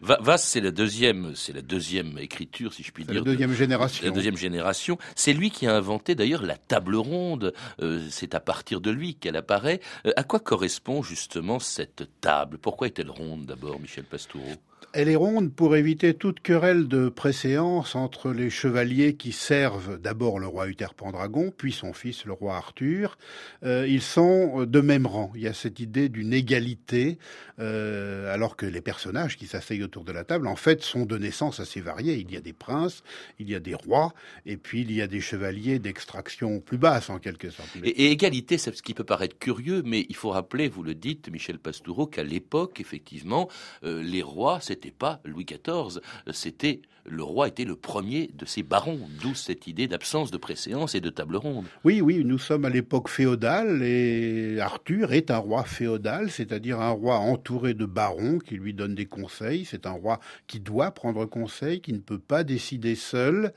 Vasse, 0.00 0.44
c'est 0.44 0.60
la 0.60 0.70
deuxième, 0.70 1.34
c'est 1.34 1.52
la 1.52 1.62
deuxième 1.62 2.18
écriture, 2.18 2.72
si 2.72 2.82
je 2.82 2.92
puis 2.92 3.04
dire. 3.04 3.14
La 3.14 3.20
deuxième 3.20 3.54
génération. 3.54 4.04
La 4.04 4.10
deuxième 4.10 4.36
génération. 4.36 4.98
C'est 5.14 5.32
lui 5.32 5.50
qui 5.50 5.66
a 5.66 5.74
inventé 5.74 6.14
d'ailleurs 6.14 6.42
la 6.42 6.56
table 6.56 6.96
ronde. 6.96 7.54
Euh, 7.80 8.06
c'est 8.10 8.34
à 8.34 8.40
partir 8.40 8.80
de 8.80 8.90
lui 8.90 9.14
qu'elle 9.14 9.36
apparaît. 9.36 9.80
Euh, 10.06 10.12
à 10.16 10.24
quoi 10.24 10.40
correspond 10.40 11.02
justement 11.02 11.58
cette 11.58 12.08
table? 12.20 12.58
Pourquoi 12.58 12.88
est-elle 12.88 13.10
ronde 13.10 13.46
d'abord, 13.46 13.80
Michel 13.80 14.04
Pastoureau 14.04 14.56
elle 14.92 15.08
est 15.08 15.16
ronde 15.16 15.52
pour 15.52 15.76
éviter 15.76 16.14
toute 16.14 16.40
querelle 16.40 16.88
de 16.88 17.08
préséance 17.08 17.94
entre 17.94 18.32
les 18.32 18.50
chevaliers 18.50 19.14
qui 19.14 19.32
servent 19.32 19.98
d'abord 20.00 20.38
le 20.38 20.46
roi 20.46 20.68
Uther 20.68 20.94
Pendragon, 20.96 21.52
puis 21.56 21.72
son 21.72 21.92
fils 21.92 22.24
le 22.24 22.32
roi 22.32 22.56
Arthur. 22.56 23.18
Euh, 23.64 23.86
ils 23.88 24.02
sont 24.02 24.64
de 24.64 24.80
même 24.80 25.06
rang. 25.06 25.32
Il 25.34 25.42
y 25.42 25.48
a 25.48 25.52
cette 25.52 25.80
idée 25.80 26.08
d'une 26.08 26.32
égalité, 26.32 27.18
euh, 27.58 28.32
alors 28.32 28.56
que 28.56 28.66
les 28.66 28.80
personnages 28.80 29.36
qui 29.36 29.46
s'asseyent 29.46 29.82
autour 29.82 30.04
de 30.04 30.12
la 30.12 30.24
table, 30.24 30.46
en 30.46 30.56
fait, 30.56 30.82
sont 30.82 31.06
de 31.06 31.18
naissance 31.18 31.60
assez 31.60 31.80
variés. 31.80 32.16
Il 32.16 32.32
y 32.32 32.36
a 32.36 32.40
des 32.40 32.52
princes, 32.52 33.02
il 33.38 33.48
y 33.48 33.54
a 33.54 33.60
des 33.60 33.74
rois, 33.74 34.12
et 34.46 34.56
puis 34.56 34.82
il 34.82 34.92
y 34.92 35.02
a 35.02 35.06
des 35.06 35.20
chevaliers 35.20 35.78
d'extraction 35.78 36.60
plus 36.60 36.78
basse, 36.78 37.10
en 37.10 37.18
quelque 37.18 37.50
sorte. 37.50 37.68
Et, 37.82 38.10
égalité, 38.10 38.58
c'est 38.58 38.74
ce 38.74 38.82
qui 38.82 38.94
peut 38.94 39.04
paraître 39.04 39.38
curieux, 39.38 39.82
mais 39.84 40.06
il 40.08 40.16
faut 40.16 40.30
rappeler, 40.30 40.68
vous 40.68 40.82
le 40.82 40.94
dites, 40.94 41.30
Michel 41.30 41.58
Pastoureau, 41.58 42.06
qu'à 42.06 42.22
l'époque, 42.22 42.80
effectivement, 42.80 43.48
euh, 43.84 44.02
les 44.02 44.22
rois, 44.22 44.60
c'était 44.74 44.90
pas 44.90 45.20
Louis 45.24 45.44
XIV, 45.44 46.00
c'était 46.32 46.80
le 47.06 47.22
roi 47.22 47.48
était 47.48 47.64
le 47.64 47.76
premier 47.76 48.30
de 48.34 48.46
ces 48.46 48.62
barons, 48.62 49.00
d'où 49.20 49.34
cette 49.34 49.66
idée 49.66 49.86
d'absence 49.86 50.30
de 50.30 50.38
préséance 50.38 50.94
et 50.94 51.00
de 51.00 51.10
table 51.10 51.36
ronde. 51.36 51.66
Oui, 51.84 52.00
oui, 52.00 52.22
nous 52.24 52.38
sommes 52.38 52.64
à 52.64 52.70
l'époque 52.70 53.08
féodale 53.08 53.82
et 53.82 54.58
Arthur 54.58 55.12
est 55.12 55.30
un 55.30 55.36
roi 55.36 55.64
féodal, 55.64 56.30
c'est-à-dire 56.30 56.80
un 56.80 56.90
roi 56.90 57.16
entouré 57.16 57.74
de 57.74 57.84
barons 57.84 58.38
qui 58.38 58.54
lui 58.54 58.72
donnent 58.72 58.94
des 58.94 59.04
conseils. 59.04 59.66
C'est 59.66 59.86
un 59.86 59.92
roi 59.92 60.18
qui 60.46 60.60
doit 60.60 60.92
prendre 60.92 61.26
conseil, 61.26 61.80
qui 61.80 61.92
ne 61.92 61.98
peut 61.98 62.18
pas 62.18 62.42
décider 62.42 62.94
seul. 62.94 63.52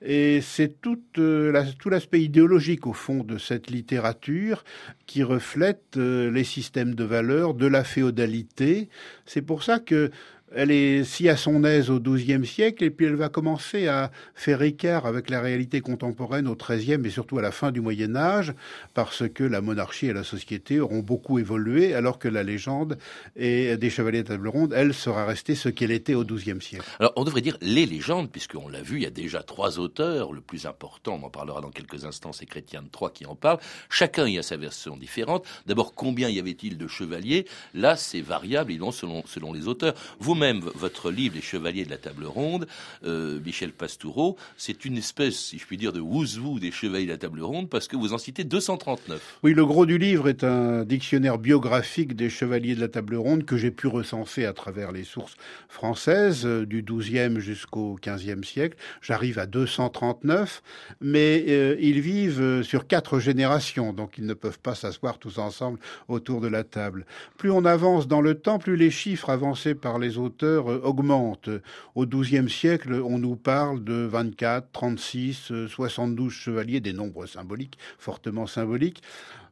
Et 0.00 0.40
c'est 0.40 0.80
tout, 0.80 1.02
euh, 1.18 1.64
tout 1.78 1.90
l'aspect 1.90 2.22
idéologique 2.22 2.86
au 2.86 2.92
fond 2.92 3.24
de 3.24 3.36
cette 3.36 3.68
littérature 3.70 4.62
qui 5.06 5.24
reflète 5.24 5.96
euh, 5.96 6.30
les 6.30 6.44
systèmes 6.44 6.94
de 6.94 7.04
valeurs 7.04 7.54
de 7.54 7.66
la 7.66 7.82
féodalité. 7.82 8.88
C'est 9.26 9.42
pour 9.42 9.64
ça 9.64 9.80
que 9.80 10.10
elle 10.54 10.70
est 10.70 11.04
si 11.04 11.28
à 11.28 11.36
son 11.36 11.64
aise 11.64 11.90
au 11.90 12.00
XIIe 12.00 12.46
siècle, 12.46 12.84
et 12.84 12.90
puis 12.90 13.06
elle 13.06 13.16
va 13.16 13.28
commencer 13.28 13.88
à 13.88 14.10
faire 14.34 14.62
écart 14.62 15.06
avec 15.06 15.30
la 15.30 15.40
réalité 15.40 15.80
contemporaine 15.80 16.48
au 16.48 16.56
XIIIe 16.56 17.00
et 17.04 17.10
surtout 17.10 17.38
à 17.38 17.42
la 17.42 17.52
fin 17.52 17.70
du 17.70 17.80
Moyen 17.80 18.16
Âge, 18.16 18.54
parce 18.94 19.28
que 19.28 19.44
la 19.44 19.60
monarchie 19.60 20.06
et 20.06 20.12
la 20.12 20.24
société 20.24 20.80
auront 20.80 21.00
beaucoup 21.00 21.38
évolué, 21.38 21.94
alors 21.94 22.18
que 22.18 22.28
la 22.28 22.42
légende 22.42 22.98
et 23.36 23.76
des 23.76 23.90
chevaliers 23.90 24.22
de 24.22 24.28
table 24.28 24.48
ronde, 24.48 24.72
elle, 24.74 24.94
sera 24.94 25.24
restée 25.24 25.54
ce 25.54 25.68
qu'elle 25.68 25.90
était 25.90 26.14
au 26.14 26.24
XIIe 26.24 26.60
siècle. 26.60 26.84
Alors 26.98 27.12
on 27.16 27.24
devrait 27.24 27.40
dire 27.40 27.56
les 27.60 27.86
légendes, 27.86 28.30
puisqu'on 28.30 28.68
l'a 28.68 28.82
vu, 28.82 28.96
il 28.96 29.02
y 29.02 29.06
a 29.06 29.10
déjà 29.10 29.42
trois 29.42 29.78
auteurs. 29.78 30.32
Le 30.32 30.40
plus 30.40 30.66
important, 30.66 31.18
on 31.20 31.26
en 31.26 31.30
parlera 31.30 31.60
dans 31.60 31.70
quelques 31.70 32.04
instants, 32.04 32.32
c'est 32.32 32.46
Chrétien 32.46 32.82
de 32.82 32.88
Troyes 32.88 33.10
qui 33.10 33.26
en 33.26 33.34
parle. 33.34 33.58
Chacun 33.88 34.28
y 34.28 34.38
a 34.38 34.42
sa 34.42 34.56
version 34.56 34.96
différente. 34.96 35.46
D'abord, 35.66 35.94
combien 35.94 36.28
y 36.28 36.38
avait-il 36.38 36.78
de 36.78 36.86
chevaliers? 36.86 37.46
Là, 37.74 37.96
c'est 37.96 38.20
variable, 38.20 38.72
selon, 38.92 39.22
selon 39.26 39.52
les 39.52 39.68
auteurs. 39.68 39.94
Vous 40.18 40.34
même 40.42 40.62
votre 40.74 41.12
livre, 41.12 41.36
Les 41.36 41.40
Chevaliers 41.40 41.84
de 41.84 41.90
la 41.90 41.98
Table 41.98 42.24
Ronde, 42.24 42.66
euh, 43.04 43.38
Michel 43.46 43.70
Pastoureau, 43.70 44.36
c'est 44.56 44.84
une 44.84 44.98
espèce, 44.98 45.36
si 45.36 45.56
je 45.56 45.64
puis 45.64 45.76
dire, 45.76 45.92
de 45.92 46.00
wouzou 46.00 46.58
des 46.58 46.72
Chevaliers 46.72 47.06
de 47.06 47.12
la 47.12 47.16
Table 47.16 47.44
Ronde, 47.44 47.68
parce 47.70 47.86
que 47.86 47.94
vous 47.94 48.12
en 48.12 48.18
citez 48.18 48.42
239. 48.42 49.38
Oui, 49.44 49.54
le 49.54 49.64
gros 49.64 49.86
du 49.86 49.98
livre 49.98 50.28
est 50.28 50.42
un 50.42 50.82
dictionnaire 50.82 51.38
biographique 51.38 52.16
des 52.16 52.28
Chevaliers 52.28 52.74
de 52.74 52.80
la 52.80 52.88
Table 52.88 53.14
Ronde 53.14 53.44
que 53.44 53.56
j'ai 53.56 53.70
pu 53.70 53.86
recenser 53.86 54.44
à 54.44 54.52
travers 54.52 54.90
les 54.90 55.04
sources 55.04 55.36
françaises, 55.68 56.44
euh, 56.44 56.66
du 56.66 56.82
XIIe 56.82 57.38
jusqu'au 57.38 57.96
XVe 58.04 58.42
siècle. 58.42 58.76
J'arrive 59.00 59.38
à 59.38 59.46
239, 59.46 60.60
mais 61.00 61.44
euh, 61.46 61.76
ils 61.78 62.00
vivent 62.00 62.62
sur 62.62 62.88
quatre 62.88 63.20
générations, 63.20 63.92
donc 63.92 64.18
ils 64.18 64.26
ne 64.26 64.34
peuvent 64.34 64.58
pas 64.58 64.74
s'asseoir 64.74 65.18
tous 65.18 65.38
ensemble 65.38 65.78
autour 66.08 66.40
de 66.40 66.48
la 66.48 66.64
table. 66.64 67.06
Plus 67.38 67.52
on 67.52 67.64
avance 67.64 68.08
dans 68.08 68.20
le 68.20 68.34
temps, 68.34 68.58
plus 68.58 68.74
les 68.74 68.90
chiffres 68.90 69.30
avancés 69.30 69.76
par 69.76 70.00
les 70.00 70.18
auteurs 70.18 70.31
euh, 70.42 70.80
augmente. 70.82 71.48
Au 71.94 72.06
XIIe 72.06 72.48
siècle, 72.48 72.94
on 72.94 73.18
nous 73.18 73.36
parle 73.36 73.84
de 73.84 73.94
24, 73.94 74.68
36, 74.72 75.52
72 75.68 76.32
chevaliers, 76.32 76.80
des 76.80 76.92
nombres 76.92 77.26
symboliques, 77.26 77.78
fortement 77.98 78.46
symboliques. 78.46 79.02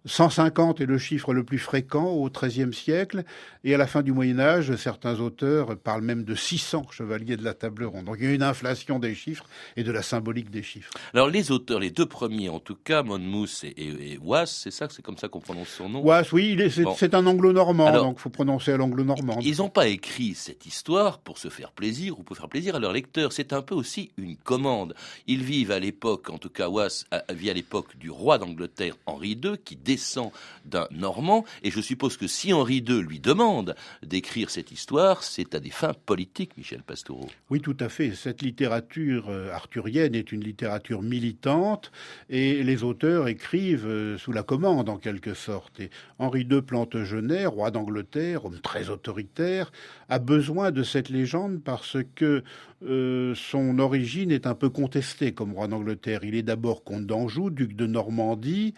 150 0.07 0.80
est 0.80 0.87
le 0.87 0.99
chiffre 0.99 1.35
le 1.35 1.45
plus 1.45 1.59
fréquent 1.59 2.07
au 2.07 2.30
XIIIe 2.30 2.73
siècle, 2.73 3.25
et 3.64 3.75
à 3.75 3.78
la 3.78 3.87
fin 3.87 4.02
du 4.02 4.12
Moyen 4.12 4.38
Âge, 4.38 4.75
certains 4.76 5.21
auteurs 5.21 5.76
parlent 5.76 6.02
même 6.02 6.25
de 6.25 6.35
600 6.35 6.87
chevaliers 6.90 7.37
de 7.37 7.45
la 7.45 7.54
table 7.54 7.85
ronde. 7.85 8.07
Donc 8.07 8.16
il 8.19 8.25
y 8.25 8.28
a 8.28 8.35
une 8.35 8.42
inflation 8.42 8.99
des 8.99 9.14
chiffres 9.14 9.45
et 9.76 9.85
de 9.85 9.92
la 9.92 10.02
symbolique 10.02 10.50
des 10.50 10.62
chiffres. 10.62 10.90
Alors 11.12 11.28
les 11.28 11.50
auteurs, 11.50 11.80
les 11.80 11.90
deux 11.90 12.07
premiers 12.07 12.49
en 12.49 12.61
tout 12.61 12.76
cas, 12.76 13.02
Monmouth 13.02 13.64
et, 13.64 13.88
et, 14.12 14.19
c'est 14.47 14.71
ça, 14.71 14.88
c'est 14.90 15.02
comme 15.02 15.19
ça 15.19 15.28
qu'on 15.28 15.40
prononce 15.40 15.69
son 15.69 15.88
nom? 15.88 16.02
Was, 16.02 16.33
oui, 16.33 16.57
c'est 16.97 17.14
un 17.14 17.26
anglo-normand, 17.26 17.92
donc 17.92 18.16
il 18.19 18.23
faut 18.23 18.30
prononcer 18.30 18.73
à 18.73 18.76
l'anglo-normand. 18.76 19.38
Ils 19.42 19.59
n'ont 19.59 19.69
pas 19.69 19.88
écrit 19.88 20.35
cette 20.35 20.66
histoire 20.66 21.19
pour 21.19 21.38
se 21.38 21.49
faire 21.49 21.73
plaisir 21.73 22.19
ou 22.19 22.23
pour 22.23 22.37
faire 22.37 22.49
plaisir 22.49 22.76
à 22.76 22.78
leurs 22.78 22.92
lecteurs. 22.92 23.33
C'est 23.33 23.52
un 23.52 23.62
peu 23.62 23.75
aussi 23.75 24.11
une 24.16 24.37
commande. 24.37 24.95
Ils 25.26 25.42
vivent 25.42 25.73
à 25.73 25.78
l'époque, 25.78 26.30
en 26.30 26.38
tout 26.38 26.49
cas 26.49 26.69
Was 26.69 27.04
vit 27.30 27.50
à 27.50 27.54
l'époque 27.54 27.97
du 27.99 28.11
roi 28.11 28.38
d'Angleterre 28.38 28.97
Henri 29.07 29.38
II, 29.42 29.59
qui 29.64 29.76
descend 29.90 30.30
d'un 30.64 30.87
Normand, 30.92 31.44
et 31.64 31.73
je 31.73 31.80
suppose 31.80 32.16
que 32.16 32.28
si 32.28 32.52
Henri 32.52 32.76
II 32.76 33.02
lui 33.02 33.18
demande 33.18 33.75
d'écrire 34.04 34.49
cette 34.49 34.70
histoire, 34.70 35.25
c'est 35.25 35.56
à 35.56 35.61
des 35.61 35.70
fins 35.70 35.94
politiques, 36.06 36.56
Michel 36.56 36.82
Pastoureau. 36.85 37.28
Oui, 37.50 37.61
tout 37.61 37.76
à 37.80 37.88
fait. 37.88 38.14
Cette 38.14 38.40
littérature 38.40 39.30
euh, 39.30 39.52
arthurienne 39.52 40.14
est 40.14 40.30
une 40.30 40.44
littérature 40.44 41.02
militante, 41.02 41.90
et 42.28 42.62
les 42.62 42.85
auteurs 42.85 43.26
écrivent 43.26 43.87
euh, 43.87 44.16
sous 44.16 44.30
la 44.30 44.44
commande, 44.44 44.88
en 44.88 44.97
quelque 44.97 45.35
sorte. 45.35 45.80
Et 45.80 45.90
Henri 46.20 46.47
II 46.49 46.62
Plantagenet, 46.62 47.47
roi 47.47 47.73
d'Angleterre, 47.73 48.44
homme 48.44 48.61
très 48.61 48.90
autoritaire, 48.90 49.73
a 50.09 50.20
besoin 50.20 50.70
de 50.70 50.85
cette 50.85 51.09
légende 51.09 51.62
parce 51.64 51.97
que 52.14 52.44
euh, 52.82 53.34
son 53.34 53.78
origine 53.78 54.30
est 54.30 54.46
un 54.46 54.54
peu 54.54 54.70
contestée 54.70 55.32
comme 55.32 55.52
roi 55.52 55.68
d'Angleterre. 55.68 56.20
Il 56.25 56.34
est 56.34 56.42
d'abord 56.42 56.82
comte 56.82 57.06
d'Anjou, 57.06 57.50
duc 57.50 57.76
de 57.76 57.87
Normandie. 57.87 58.75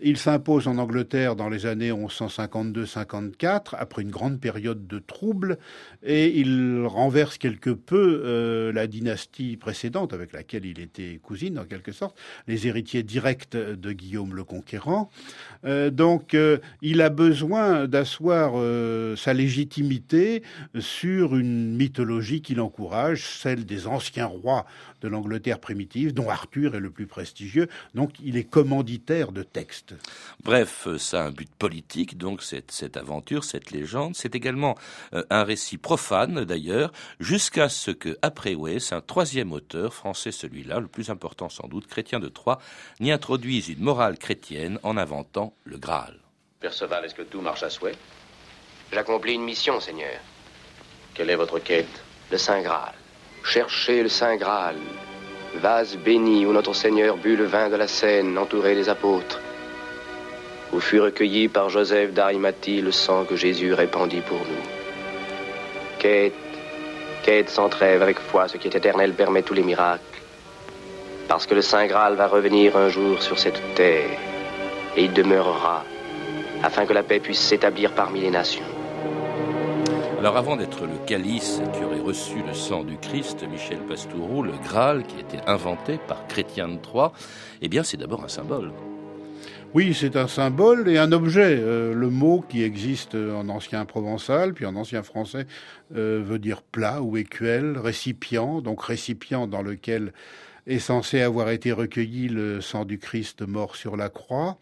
Il 0.00 0.16
s'impose 0.16 0.66
en 0.66 0.78
Angleterre 0.78 1.36
dans 1.36 1.48
les 1.48 1.66
années 1.66 1.92
1152-54, 1.92 3.74
après 3.78 4.02
une 4.02 4.10
grande 4.10 4.40
période 4.40 4.88
de 4.88 4.98
troubles, 4.98 5.58
et 6.02 6.36
il 6.38 6.84
renverse 6.84 7.38
quelque 7.38 7.70
peu 7.70 8.22
euh, 8.24 8.72
la 8.72 8.88
dynastie 8.88 9.56
précédente, 9.56 10.12
avec 10.12 10.32
laquelle 10.32 10.66
il 10.66 10.80
était 10.80 11.20
cousine 11.22 11.58
en 11.58 11.64
quelque 11.64 11.92
sorte, 11.92 12.18
les 12.48 12.66
héritiers 12.66 13.04
directs 13.04 13.56
de 13.56 13.92
Guillaume 13.92 14.34
le 14.34 14.42
Conquérant. 14.42 15.10
Euh, 15.64 15.90
donc 15.90 16.36
il 16.82 17.00
a 17.00 17.10
besoin 17.10 17.86
d'asseoir 17.86 18.54
sa 19.16 19.32
légitimité 19.32 20.42
sur 20.78 21.36
une 21.36 21.76
mythologie 21.76 22.42
qui 22.42 22.54
l'encourage 22.54 23.24
celle 23.44 23.66
des 23.66 23.86
anciens 23.86 24.24
rois 24.24 24.64
de 25.02 25.08
l'Angleterre 25.08 25.58
primitive, 25.58 26.14
dont 26.14 26.30
Arthur 26.30 26.74
est 26.74 26.80
le 26.80 26.90
plus 26.90 27.06
prestigieux. 27.06 27.68
Donc 27.94 28.12
il 28.24 28.38
est 28.38 28.48
commanditaire 28.48 29.32
de 29.32 29.42
textes. 29.42 29.94
Bref, 30.42 30.88
ça 30.96 31.22
a 31.22 31.26
un 31.26 31.30
but 31.30 31.50
politique, 31.54 32.16
donc 32.16 32.42
cette, 32.42 32.70
cette 32.70 32.96
aventure, 32.96 33.44
cette 33.44 33.70
légende. 33.70 34.16
C'est 34.16 34.34
également 34.34 34.78
euh, 35.12 35.22
un 35.28 35.44
récit 35.44 35.76
profane, 35.76 36.44
d'ailleurs, 36.46 36.90
jusqu'à 37.20 37.68
ce 37.68 37.90
que, 37.90 38.16
après 38.22 38.54
Weiss, 38.54 38.92
un 38.92 39.02
troisième 39.02 39.52
auteur, 39.52 39.92
français 39.92 40.32
celui-là, 40.32 40.80
le 40.80 40.88
plus 40.88 41.10
important 41.10 41.50
sans 41.50 41.68
doute, 41.68 41.86
chrétien 41.86 42.20
de 42.20 42.28
Troyes, 42.28 42.58
n'y 42.98 43.12
introduise 43.12 43.68
une 43.68 43.80
morale 43.80 44.16
chrétienne 44.16 44.78
en 44.82 44.96
inventant 44.96 45.54
le 45.64 45.76
Graal. 45.76 46.16
Perceval, 46.60 47.04
est-ce 47.04 47.14
que 47.14 47.22
tout 47.22 47.42
marche 47.42 47.62
à 47.62 47.68
souhait? 47.68 47.96
J'accomplis 48.90 49.34
une 49.34 49.44
mission, 49.44 49.80
Seigneur. 49.80 50.18
Quelle 51.12 51.28
est 51.28 51.36
votre 51.36 51.58
quête? 51.58 52.02
Le 52.30 52.38
Saint 52.38 52.62
Graal. 52.62 52.94
Cherchez 53.44 54.02
le 54.02 54.08
Saint 54.08 54.36
Graal, 54.36 54.76
vase 55.56 55.96
béni 55.98 56.46
où 56.46 56.52
notre 56.52 56.74
Seigneur 56.74 57.18
but 57.18 57.36
le 57.36 57.44
vin 57.44 57.68
de 57.68 57.76
la 57.76 57.86
Seine, 57.86 58.38
entouré 58.38 58.74
des 58.74 58.88
apôtres, 58.88 59.38
où 60.72 60.80
fut 60.80 60.98
recueilli 60.98 61.48
par 61.48 61.68
Joseph 61.68 62.12
d'Arimathie 62.14 62.80
le 62.80 62.90
sang 62.90 63.24
que 63.24 63.36
Jésus 63.36 63.74
répandit 63.74 64.22
pour 64.22 64.38
nous. 64.38 64.64
Quête, 65.98 66.32
quête 67.22 67.50
sans 67.50 67.68
trêve 67.68 68.02
avec 68.02 68.18
foi, 68.18 68.48
ce 68.48 68.56
qui 68.56 68.66
est 68.66 68.76
éternel 68.76 69.12
permet 69.12 69.42
tous 69.42 69.54
les 69.54 69.62
miracles, 69.62 70.02
parce 71.28 71.46
que 71.46 71.54
le 71.54 71.62
Saint 71.62 71.86
Graal 71.86 72.14
va 72.14 72.26
revenir 72.26 72.78
un 72.78 72.88
jour 72.88 73.22
sur 73.22 73.38
cette 73.38 73.60
terre, 73.74 74.18
et 74.96 75.04
il 75.04 75.12
demeurera, 75.12 75.84
afin 76.62 76.86
que 76.86 76.94
la 76.94 77.02
paix 77.02 77.20
puisse 77.20 77.40
s'établir 77.40 77.92
parmi 77.92 78.20
les 78.20 78.30
nations. 78.30 78.73
Alors 80.24 80.38
avant 80.38 80.56
d'être 80.56 80.86
le 80.86 80.96
calice 81.06 81.60
qui 81.74 81.84
aurait 81.84 82.00
reçu 82.00 82.36
le 82.46 82.54
sang 82.54 82.82
du 82.82 82.96
Christ, 82.96 83.44
Michel 83.46 83.80
Pastoureau, 83.80 84.42
le 84.42 84.52
Graal 84.64 85.02
qui 85.02 85.20
été 85.20 85.36
inventé 85.46 85.98
par 86.08 86.26
Chrétien 86.28 86.66
de 86.66 86.78
Troyes, 86.78 87.12
eh 87.60 87.68
bien 87.68 87.82
c'est 87.82 87.98
d'abord 87.98 88.24
un 88.24 88.28
symbole. 88.28 88.72
Oui, 89.74 89.92
c'est 89.92 90.16
un 90.16 90.26
symbole 90.26 90.88
et 90.88 90.96
un 90.96 91.12
objet. 91.12 91.58
Euh, 91.60 91.92
le 91.92 92.08
mot 92.08 92.42
qui 92.48 92.62
existe 92.62 93.14
en 93.14 93.50
ancien 93.50 93.84
provençal, 93.84 94.54
puis 94.54 94.64
en 94.64 94.76
ancien 94.76 95.02
français, 95.02 95.46
euh, 95.94 96.22
veut 96.24 96.38
dire 96.38 96.62
plat 96.62 97.02
ou 97.02 97.18
écuelle, 97.18 97.76
récipient, 97.76 98.62
donc 98.62 98.82
récipient 98.82 99.46
dans 99.46 99.60
lequel 99.60 100.14
est 100.66 100.78
censé 100.78 101.20
avoir 101.20 101.50
été 101.50 101.72
recueilli 101.72 102.28
le 102.28 102.60
sang 102.60 102.84
du 102.84 102.98
Christ 102.98 103.42
mort 103.42 103.76
sur 103.76 103.96
la 103.96 104.08
croix, 104.08 104.58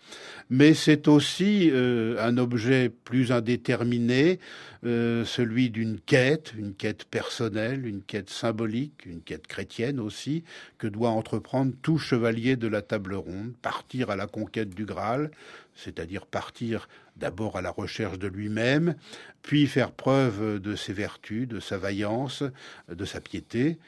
mais 0.51 0.75
c'est 0.75 1.07
aussi 1.07 1.71
euh, 1.73 2.17
un 2.21 2.39
objet 2.39 2.89
plus 2.89 3.31
indéterminé, 3.31 4.41
euh, 4.85 5.25
celui 5.25 5.71
d'une 5.71 6.01
quête, 6.01 6.55
une 6.57 6.75
quête 6.75 7.05
personnelle, 7.05 7.87
une 7.87 8.03
quête 8.03 8.31
symbolique, 8.31 9.07
une 9.07 9.21
quête 9.21 9.47
chrétienne 9.47 10.01
aussi, 10.01 10.43
que 10.79 10.89
doit 10.89 11.11
entreprendre 11.11 11.73
tout 11.83 11.99
chevalier 11.99 12.57
de 12.57 12.67
la 12.67 12.83
table 12.83 13.15
ronde, 13.15 13.53
partir 13.63 14.11
à 14.11 14.17
la 14.17 14.27
conquête 14.27 14.71
du 14.71 14.85
Graal, 14.85 15.31
c'est-à-dire 15.77 16.27
partir 16.27 16.89
d'abord 17.17 17.57
à 17.57 17.63
la 17.63 17.71
recherche 17.71 18.19
de 18.19 18.27
lui-même, 18.27 18.97
puis 19.43 19.67
faire 19.67 19.93
preuve 19.93 20.61
de 20.61 20.75
ses 20.75 20.93
vertus, 20.93 21.47
de 21.47 21.61
sa 21.61 21.79
vaillance, 21.79 22.43
de 22.89 23.05
sa 23.05 23.21
piété, 23.21 23.79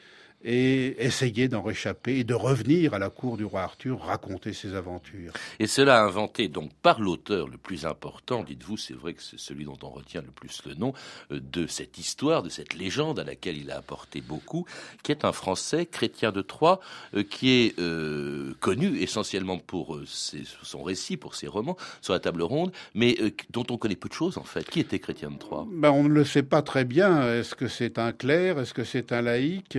et 0.45 1.03
essayer 1.03 1.47
d'en 1.47 1.63
réchapper 1.63 2.19
et 2.19 2.23
de 2.23 2.35
revenir 2.35 2.93
à 2.93 2.99
la 2.99 3.09
cour 3.09 3.35
du 3.35 3.43
roi 3.43 3.63
Arthur 3.63 3.99
raconter 3.99 4.53
ses 4.53 4.75
aventures. 4.75 5.33
Et 5.59 5.65
cela 5.65 6.03
inventé 6.03 6.47
donc 6.47 6.71
par 6.83 7.01
l'auteur 7.01 7.47
le 7.47 7.57
plus 7.57 7.85
important, 7.85 8.43
dites-vous, 8.43 8.77
c'est 8.77 8.93
vrai 8.93 9.15
que 9.15 9.23
c'est 9.23 9.39
celui 9.39 9.65
dont 9.65 9.77
on 9.81 9.89
retient 9.89 10.21
le 10.21 10.29
plus 10.29 10.61
le 10.65 10.75
nom, 10.75 10.93
euh, 11.31 11.39
de 11.41 11.65
cette 11.65 11.97
histoire, 11.97 12.43
de 12.43 12.49
cette 12.49 12.75
légende 12.75 13.19
à 13.19 13.23
laquelle 13.23 13.57
il 13.57 13.71
a 13.71 13.77
apporté 13.77 14.21
beaucoup, 14.21 14.65
qui 15.01 15.11
est 15.11 15.25
un 15.25 15.31
Français 15.31 15.87
chrétien 15.87 16.31
de 16.31 16.43
Troyes, 16.43 16.79
euh, 17.15 17.23
qui 17.23 17.49
est 17.49 17.79
euh, 17.79 18.53
connu 18.59 18.99
essentiellement 18.99 19.57
pour 19.57 19.99
son 20.05 20.83
récit, 20.83 21.17
pour 21.17 21.33
ses 21.33 21.47
romans 21.47 21.75
sur 22.01 22.13
la 22.13 22.19
table 22.19 22.43
ronde, 22.43 22.71
mais 22.93 23.17
dont 23.49 23.65
on 23.71 23.77
connaît 23.77 23.95
peu 23.95 24.09
de 24.09 24.13
choses 24.13 24.37
en 24.37 24.43
fait. 24.43 24.69
Qui 24.69 24.79
était 24.79 24.99
chrétien 24.99 25.31
de 25.31 25.37
Troyes? 25.37 25.65
Ben, 25.71 25.89
On 25.89 26.03
ne 26.03 26.09
le 26.09 26.23
sait 26.23 26.43
pas 26.43 26.61
très 26.61 26.85
bien. 26.85 27.33
Est-ce 27.33 27.55
que 27.55 27.67
c'est 27.67 27.97
un 27.97 28.11
clerc? 28.11 28.59
Est-ce 28.59 28.75
que 28.75 28.83
c'est 28.83 29.11
un 29.11 29.23
laïc? 29.23 29.75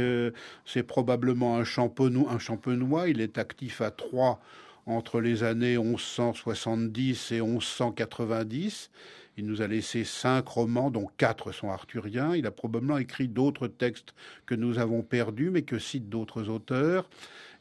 C'est 0.65 0.83
probablement 0.83 1.57
un 1.57 1.65
champenois. 1.65 3.09
Il 3.09 3.21
est 3.21 3.39
actif 3.39 3.81
à 3.81 3.91
Troyes 3.91 4.41
entre 4.87 5.21
les 5.21 5.43
années 5.43 5.77
1170 5.77 7.33
et 7.33 7.41
1190. 7.41 8.91
Il 9.39 9.45
nous 9.45 9.61
a 9.61 9.67
laissé 9.67 10.05
cinq 10.05 10.49
romans, 10.49 10.91
dont 10.91 11.09
quatre 11.19 11.53
sont 11.53 11.71
arthuriens. 11.71 12.35
Il 12.35 12.47
a 12.47 12.51
probablement 12.51 12.97
écrit 12.97 13.29
d'autres 13.29 13.69
textes 13.69 14.15
que 14.47 14.55
nous 14.55 14.79
avons 14.79 15.03
perdus, 15.03 15.51
mais 15.51 15.63
que 15.63 15.79
citent 15.79 16.09
d'autres 16.09 16.49
auteurs. 16.49 17.11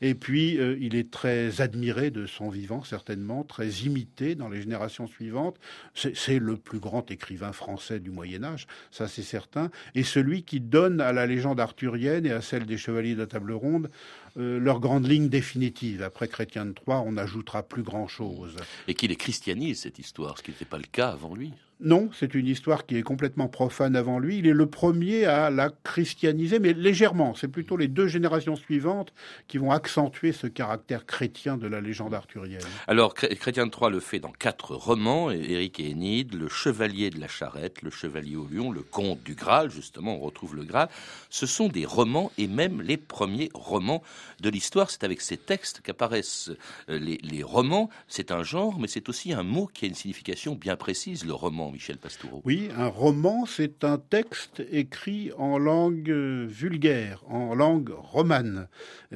Et 0.02 0.16
puis, 0.16 0.58
euh, 0.58 0.78
il 0.80 0.96
est 0.96 1.12
très 1.12 1.62
admiré 1.62 2.12
de 2.12 2.26
son 2.26 2.50
vivant, 2.50 2.84
certainement, 2.84 3.44
très 3.44 3.70
imité 3.70 4.36
dans 4.36 4.50
les 4.50 4.62
générations 4.62 5.08
suivantes. 5.08 5.58
C'est 5.94 6.40
le 6.40 6.58
plus 6.58 6.80
grand 6.80 7.10
écrivain 7.12 7.52
français 7.52 8.00
du 8.00 8.12
Moyen 8.12 8.44
Âge, 8.44 8.68
ça 8.92 9.08
c'est 9.08 9.24
certain, 9.24 9.70
et 9.94 10.04
celui 10.04 10.44
qui 10.44 10.60
donne 10.60 11.02
à 11.02 11.14
la 11.14 11.26
légende 11.26 11.60
arthurienne 11.60 12.26
et 12.26 12.32
à 12.32 12.42
celle 12.42 12.66
des 12.66 12.78
chevaliers 12.78 13.16
de 13.16 13.20
la 13.20 13.28
table 13.28 13.54
ronde 13.54 13.90
euh, 14.38 14.60
leur 14.60 14.82
grande 14.82 15.08
ligne 15.08 15.30
définitive. 15.30 16.04
Après 16.04 16.28
Chrétien 16.28 16.66
de 16.66 16.74
Troyes, 16.74 17.00
on 17.00 17.14
n'ajoutera 17.14 17.64
plus 17.64 17.84
grand-chose. 17.84 18.58
Et 18.88 18.94
qu'il 18.94 19.12
est 19.12 19.16
christianise, 19.16 19.82
cette 19.82 19.98
histoire, 19.98 20.38
ce 20.38 20.44
qui 20.44 20.52
n'était 20.52 20.66
pas 20.66 20.78
le 20.78 20.84
cas 20.92 21.10
avant 21.10 21.36
lui. 21.36 21.54
Non, 21.82 22.10
c'est 22.18 22.34
une 22.36 22.48
histoire 22.48 22.86
qui 22.86 22.96
est 22.96 23.02
complètement 23.02 23.50
profane 23.50 23.98
avant 23.98 24.18
lui. 24.18 24.38
Il 24.38 24.48
est 24.48 24.54
le 24.54 24.66
premier 24.66 25.26
à 25.26 25.50
la 25.50 25.70
christianiser, 25.84 26.58
mais 26.60 26.72
légèrement. 26.72 27.36
C'est 27.36 27.50
plutôt 27.50 27.76
les 27.76 27.90
deux 27.90 28.08
générations 28.08 28.56
suivantes 28.56 29.14
qui 29.50 29.58
vont 29.58 29.72
accentuer 29.72 30.32
ce 30.32 30.48
caractère 30.48 31.06
chrétien 31.06 31.58
de 31.58 31.68
la 31.68 31.82
légende 31.82 32.14
arthurienne. 32.14 32.62
Alors, 32.88 33.14
Chrétien 33.14 33.66
de 33.66 33.72
Troyes 33.72 33.90
le 33.90 34.00
fait 34.00 34.20
dans 34.20 34.32
quatre 34.32 34.74
romans, 34.74 35.32
Éric 35.32 35.82
et 35.82 35.90
Énide, 35.90 36.34
Le 36.36 36.48
Chevalier 36.48 37.10
de 37.10 37.20
la 37.20 37.28
Charrette, 37.28 37.82
Le 37.82 37.90
Chevalier 37.90 38.38
au 38.38 38.48
Lion, 38.48 38.72
Le 38.72 38.82
Comte 38.82 39.22
du 39.24 39.36
Graal, 39.36 39.70
justement, 39.70 40.16
on 40.16 40.20
retrouve 40.20 40.56
le 40.56 40.64
Graal. 40.64 40.88
Ce 41.30 41.46
sont 41.46 41.68
des 41.68 41.86
romans 41.86 42.32
et 42.38 42.48
même 42.48 42.82
les 42.82 42.98
premiers 42.98 43.50
romans 43.54 44.02
de 44.40 44.50
l'histoire. 44.50 44.90
C'est 44.90 45.04
avec 45.04 45.20
ces 45.20 45.38
textes 45.38 45.82
qu'apparaissent 45.82 46.52
euh, 46.90 47.00
les 47.00 47.44
romans. 47.44 47.90
C'est 48.08 48.32
un 48.32 48.44
genre, 48.44 48.80
mais 48.80 48.88
c'est 48.88 49.10
aussi 49.10 49.34
un 49.34 49.44
mot 49.44 49.70
qui 49.74 49.84
a 49.84 49.88
une 49.90 49.94
signification 49.94 50.56
bien 50.56 50.78
précise, 50.78 51.26
le 51.26 51.34
roman 51.34 51.65
Michel 51.72 51.98
Pastoureau 51.98 52.42
Oui, 52.46 52.70
un 52.78 52.88
roman, 52.88 53.46
c'est 53.46 53.84
un 53.84 53.98
texte 53.98 54.64
écrit 54.72 55.32
en 55.38 55.58
langue 55.58 56.10
vulgaire, 56.10 57.24
en 57.28 57.56
langue 57.56 57.92
romane, 57.92 58.68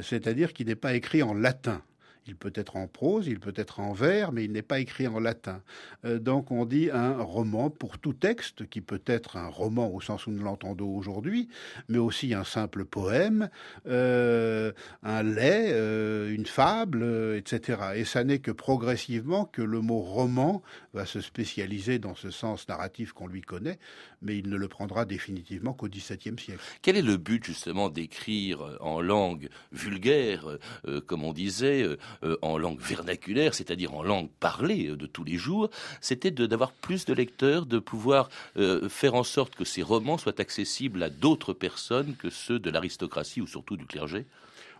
c'est-à-dire 0.01 0.53
qui 0.53 0.65
n'est 0.65 0.75
pas 0.75 0.93
écrit 0.93 1.23
en 1.23 1.33
latin. 1.33 1.81
Il 2.29 2.35
peut 2.35 2.53
être 2.53 2.75
en 2.75 2.87
prose, 2.87 3.27
il 3.27 3.39
peut 3.39 3.53
être 3.55 3.79
en 3.79 3.91
vers, 3.91 4.31
mais 4.31 4.45
il 4.45 4.51
n'est 4.51 4.61
pas 4.61 4.79
écrit 4.79 5.07
en 5.07 5.19
latin. 5.19 5.63
Euh, 6.05 6.19
donc 6.19 6.51
on 6.51 6.65
dit 6.65 6.91
un 6.91 7.17
roman 7.21 7.71
pour 7.71 7.97
tout 7.97 8.13
texte, 8.13 8.69
qui 8.69 8.81
peut 8.81 9.01
être 9.07 9.35
un 9.35 9.47
roman 9.47 9.91
au 9.91 9.99
sens 9.99 10.27
où 10.27 10.31
nous 10.31 10.43
l'entendons 10.43 10.95
aujourd'hui, 10.95 11.49
mais 11.87 11.97
aussi 11.97 12.35
un 12.35 12.43
simple 12.43 12.85
poème, 12.85 13.49
euh, 13.87 14.71
un 15.01 15.23
lait, 15.23 15.69
euh, 15.71 16.31
une 16.31 16.45
fable, 16.45 17.03
etc. 17.35 17.81
Et 17.95 18.05
ça 18.05 18.23
n'est 18.23 18.39
que 18.39 18.51
progressivement 18.51 19.45
que 19.45 19.63
le 19.63 19.81
mot 19.81 20.01
roman 20.01 20.61
va 20.93 21.07
se 21.07 21.21
spécialiser 21.21 21.97
dans 21.97 22.15
ce 22.15 22.29
sens 22.29 22.67
narratif 22.67 23.11
qu'on 23.13 23.27
lui 23.27 23.41
connaît, 23.41 23.79
mais 24.21 24.37
il 24.37 24.49
ne 24.49 24.55
le 24.55 24.67
prendra 24.67 25.05
définitivement 25.05 25.73
qu'au 25.73 25.87
XVIIe 25.87 26.37
siècle. 26.37 26.61
Quel 26.83 26.95
est 26.95 27.01
le 27.01 27.17
but 27.17 27.43
justement 27.43 27.89
d'écrire 27.89 28.77
en 28.81 29.01
langue 29.01 29.49
vulgaire, 29.71 30.59
comme 31.07 31.23
on 31.23 31.33
disait, 31.33 31.85
euh, 32.23 32.37
en 32.41 32.57
langue 32.57 32.79
vernaculaire, 32.81 33.53
c'est-à-dire 33.53 33.93
en 33.93 34.03
langue 34.03 34.29
parlée 34.39 34.87
euh, 34.87 34.97
de 34.97 35.05
tous 35.05 35.23
les 35.23 35.37
jours, 35.37 35.69
c'était 36.01 36.31
d'avoir 36.31 36.73
plus 36.73 37.05
de 37.05 37.13
lecteurs, 37.13 37.65
de 37.65 37.79
pouvoir 37.79 38.29
euh, 38.57 38.89
faire 38.89 39.15
en 39.15 39.23
sorte 39.23 39.55
que 39.55 39.63
ces 39.63 39.81
romans 39.81 40.17
soient 40.17 40.41
accessibles 40.41 41.01
à 41.01 41.09
d'autres 41.09 41.53
personnes 41.53 42.15
que 42.17 42.29
ceux 42.29 42.59
de 42.59 42.69
l'aristocratie 42.69 43.39
ou 43.39 43.47
surtout 43.47 43.77
du 43.77 43.85
clergé? 43.85 44.25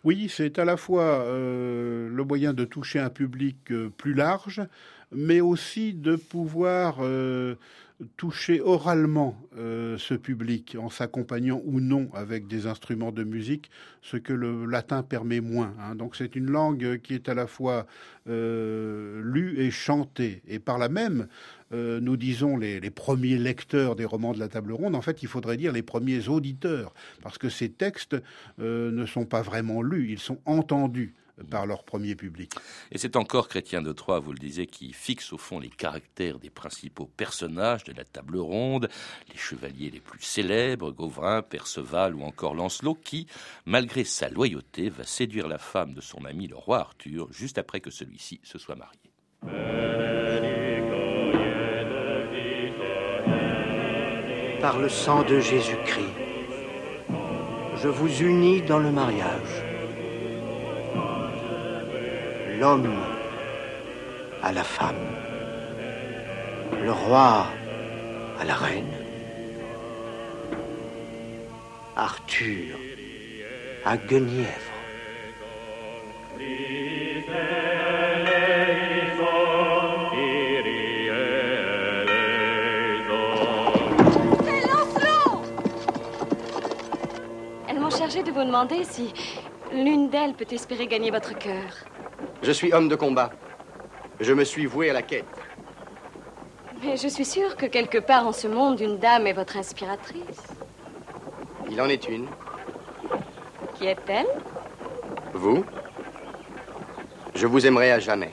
Oui, 0.03 0.29
c'est 0.29 0.59
à 0.59 0.65
la 0.65 0.77
fois 0.77 1.25
le 1.27 2.23
moyen 2.23 2.53
de 2.53 2.63
toucher 2.63 2.99
un 2.99 3.09
public 3.09 3.57
plus 3.97 4.13
large, 4.13 4.61
mais 5.11 5.41
aussi 5.41 5.93
de 5.93 6.15
pouvoir 6.15 7.01
toucher 8.15 8.61
oralement 8.61 9.35
euh, 9.57 9.97
ce 9.97 10.13
public 10.13 10.77
en 10.79 10.89
s'accompagnant 10.89 11.61
ou 11.65 11.81
non 11.81 12.09
avec 12.13 12.47
des 12.47 12.65
instruments 12.65 13.11
de 13.11 13.23
musique, 13.23 13.69
ce 14.01 14.15
que 14.15 14.31
le 14.31 14.65
latin 14.65 15.03
permet 15.03 15.41
moins. 15.41 15.73
Hein. 15.79 15.95
Donc 15.95 16.15
c'est 16.15 16.35
une 16.35 16.49
langue 16.49 16.99
qui 17.03 17.13
est 17.13 17.27
à 17.27 17.33
la 17.33 17.45
fois 17.45 17.87
euh, 18.29 19.21
lue 19.23 19.59
et 19.59 19.69
chantée. 19.69 20.41
Et 20.47 20.59
par 20.59 20.77
là 20.77 20.87
même, 20.87 21.27
euh, 21.73 21.99
nous 21.99 22.15
disons 22.15 22.55
les, 22.55 22.79
les, 22.79 22.89
premiers 22.89 23.37
lecteurs 23.37 23.95
des 23.95 24.05
romans 24.05 24.33
de 24.33 24.39
la 24.39 24.47
table 24.47 24.71
ronde, 24.71 24.95
en 24.95 25.01
fait 25.01 25.21
il 25.21 25.27
faudrait 25.27 25.57
dire 25.57 25.73
les 25.73 25.83
premiers 25.83 26.29
auditeurs, 26.29 26.93
parce 27.21 27.37
que 27.37 27.49
ces 27.49 27.69
textes 27.69 28.15
ne 28.57 29.05
sont 29.05 29.25
pas 29.25 29.41
vraiment 29.41 29.81
lus, 29.81 30.11
ils 30.11 30.19
sont 30.19 30.39
entendus 30.45 31.13
par 31.43 31.65
leur 31.65 31.83
premier 31.83 32.15
public. 32.15 32.53
Et 32.91 32.97
c'est 32.97 33.15
encore 33.15 33.47
Chrétien 33.47 33.81
de 33.81 33.91
Troyes, 33.91 34.19
vous 34.19 34.31
le 34.31 34.39
disiez, 34.39 34.67
qui 34.67 34.93
fixe 34.93 35.33
au 35.33 35.37
fond 35.37 35.59
les 35.59 35.69
caractères 35.69 36.39
des 36.39 36.49
principaux 36.49 37.09
personnages 37.17 37.83
de 37.83 37.93
la 37.93 38.03
table 38.03 38.37
ronde, 38.37 38.89
les 39.31 39.37
chevaliers 39.37 39.91
les 39.91 39.99
plus 39.99 40.21
célèbres, 40.21 40.91
Gauvrin, 40.91 41.41
Perceval 41.41 42.15
ou 42.15 42.23
encore 42.23 42.55
Lancelot, 42.55 42.95
qui, 42.95 43.27
malgré 43.65 44.03
sa 44.03 44.29
loyauté, 44.29 44.89
va 44.89 45.03
séduire 45.03 45.47
la 45.47 45.57
femme 45.57 45.93
de 45.93 46.01
son 46.01 46.25
ami 46.25 46.47
le 46.47 46.55
roi 46.55 46.79
Arthur 46.79 47.31
juste 47.31 47.57
après 47.57 47.79
que 47.79 47.91
celui-ci 47.91 48.39
se 48.43 48.57
soit 48.57 48.75
marié. 48.75 48.99
Par 54.61 54.77
le 54.77 54.89
sang 54.89 55.23
de 55.23 55.39
Jésus-Christ, 55.39 56.03
je 57.81 57.87
vous 57.87 58.21
unis 58.21 58.61
dans 58.61 58.79
le 58.79 58.91
mariage 58.91 59.68
l'homme 62.59 62.93
à 64.43 64.51
la 64.51 64.63
femme, 64.63 65.07
le 66.83 66.91
roi 66.91 67.45
à 68.39 68.43
la 68.43 68.53
reine, 68.53 68.97
Arthur 71.95 72.75
à 73.85 73.95
Guenièvre. 73.95 74.75
Elles 87.69 87.79
m'ont 87.79 87.89
chargé 87.89 88.21
de 88.23 88.31
vous 88.31 88.43
demander 88.43 88.83
si 88.83 89.13
l'une 89.71 90.09
d'elles 90.09 90.33
peut 90.33 90.45
espérer 90.51 90.87
gagner 90.87 91.11
votre 91.11 91.37
cœur. 91.37 91.85
Je 92.41 92.51
suis 92.51 92.73
homme 92.73 92.87
de 92.87 92.95
combat. 92.95 93.31
Je 94.19 94.33
me 94.33 94.43
suis 94.43 94.65
voué 94.65 94.89
à 94.89 94.93
la 94.93 95.01
quête. 95.01 95.25
Mais 96.83 96.95
je 96.97 97.07
suis 97.07 97.25
sûre 97.25 97.57
que 97.57 97.65
quelque 97.65 97.97
part 97.97 98.25
en 98.25 98.31
ce 98.31 98.47
monde, 98.47 98.79
une 98.79 98.97
dame 98.97 99.27
est 99.27 99.33
votre 99.33 99.57
inspiratrice. 99.57 100.43
Il 101.69 101.81
en 101.81 101.87
est 101.87 102.07
une. 102.07 102.27
Qui 103.75 103.87
est-elle? 103.87 104.27
Vous? 105.33 105.65
Je 107.35 107.47
vous 107.47 107.65
aimerai 107.65 107.91
à 107.91 107.99
jamais. 107.99 108.31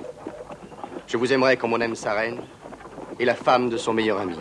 Je 1.07 1.17
vous 1.17 1.33
aimerai 1.33 1.57
comme 1.57 1.73
on 1.73 1.81
aime 1.81 1.95
sa 1.95 2.15
reine 2.15 2.41
et 3.19 3.25
la 3.25 3.35
femme 3.35 3.69
de 3.69 3.77
son 3.77 3.93
meilleur 3.93 4.21
ami. 4.21 4.39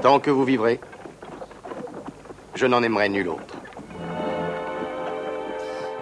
Tant 0.00 0.20
que 0.20 0.30
vous 0.30 0.44
vivrez, 0.44 0.80
je 2.54 2.66
n'en 2.66 2.82
aimerai 2.82 3.08
nul 3.08 3.28
autre. 3.28 3.57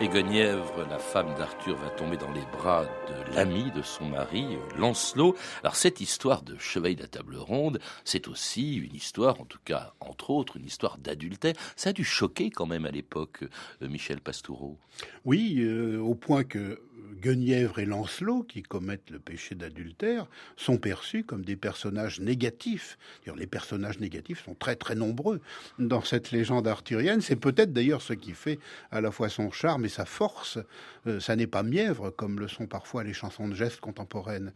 Et 0.06 0.08
Guenièvre, 0.08 0.86
la 0.88 1.00
femme 1.00 1.34
d'Arthur, 1.36 1.74
va 1.78 1.90
tomber 1.90 2.16
dans 2.16 2.30
les 2.30 2.44
bras 2.52 2.84
de 3.08 3.34
l'ami 3.34 3.72
de 3.72 3.82
son 3.82 4.04
mari, 4.04 4.46
Lancelot. 4.78 5.34
Alors 5.64 5.74
cette 5.74 6.00
histoire 6.00 6.42
de 6.42 6.56
chevalier 6.58 6.94
de 6.94 7.02
la 7.02 7.08
table 7.08 7.34
ronde, 7.36 7.80
c'est 8.04 8.28
aussi 8.28 8.76
une 8.76 8.94
histoire, 8.94 9.40
en 9.40 9.44
tout 9.44 9.58
cas, 9.64 9.94
entre 9.98 10.30
autres, 10.30 10.58
une 10.58 10.64
histoire 10.64 10.98
d'adultère. 10.98 11.54
Ça 11.74 11.90
a 11.90 11.92
dû 11.92 12.04
choquer 12.04 12.50
quand 12.50 12.66
même 12.66 12.86
à 12.86 12.92
l'époque, 12.92 13.42
euh, 13.82 13.88
Michel 13.88 14.20
Pastoureau. 14.20 14.78
Oui, 15.24 15.56
euh, 15.58 15.98
au 15.98 16.14
point 16.14 16.44
que 16.44 16.78
Guenièvre 17.20 17.78
et 17.78 17.84
Lancelot, 17.84 18.42
qui 18.42 18.62
commettent 18.62 19.10
le 19.10 19.18
péché 19.18 19.54
d'adultère, 19.54 20.26
sont 20.56 20.78
perçus 20.78 21.24
comme 21.24 21.44
des 21.44 21.56
personnages 21.56 22.20
négatifs. 22.20 22.98
Les 23.36 23.46
personnages 23.46 24.00
négatifs 24.00 24.44
sont 24.44 24.54
très 24.54 24.76
très 24.76 24.94
nombreux 24.94 25.40
dans 25.78 26.02
cette 26.02 26.30
légende 26.30 26.68
arthurienne. 26.68 27.20
C'est 27.20 27.36
peut-être 27.36 27.72
d'ailleurs 27.72 28.02
ce 28.02 28.12
qui 28.12 28.32
fait 28.32 28.58
à 28.90 29.00
la 29.00 29.10
fois 29.10 29.28
son 29.28 29.50
charme 29.50 29.84
et 29.84 29.88
sa 29.88 30.04
force. 30.04 30.58
Euh, 31.06 31.20
ça 31.20 31.36
n'est 31.36 31.46
pas 31.46 31.62
mièvre 31.62 32.10
comme 32.10 32.38
le 32.38 32.48
sont 32.48 32.66
parfois 32.66 33.04
les 33.04 33.12
chansons 33.12 33.48
de 33.48 33.54
gestes 33.54 33.80
contemporaines. 33.80 34.52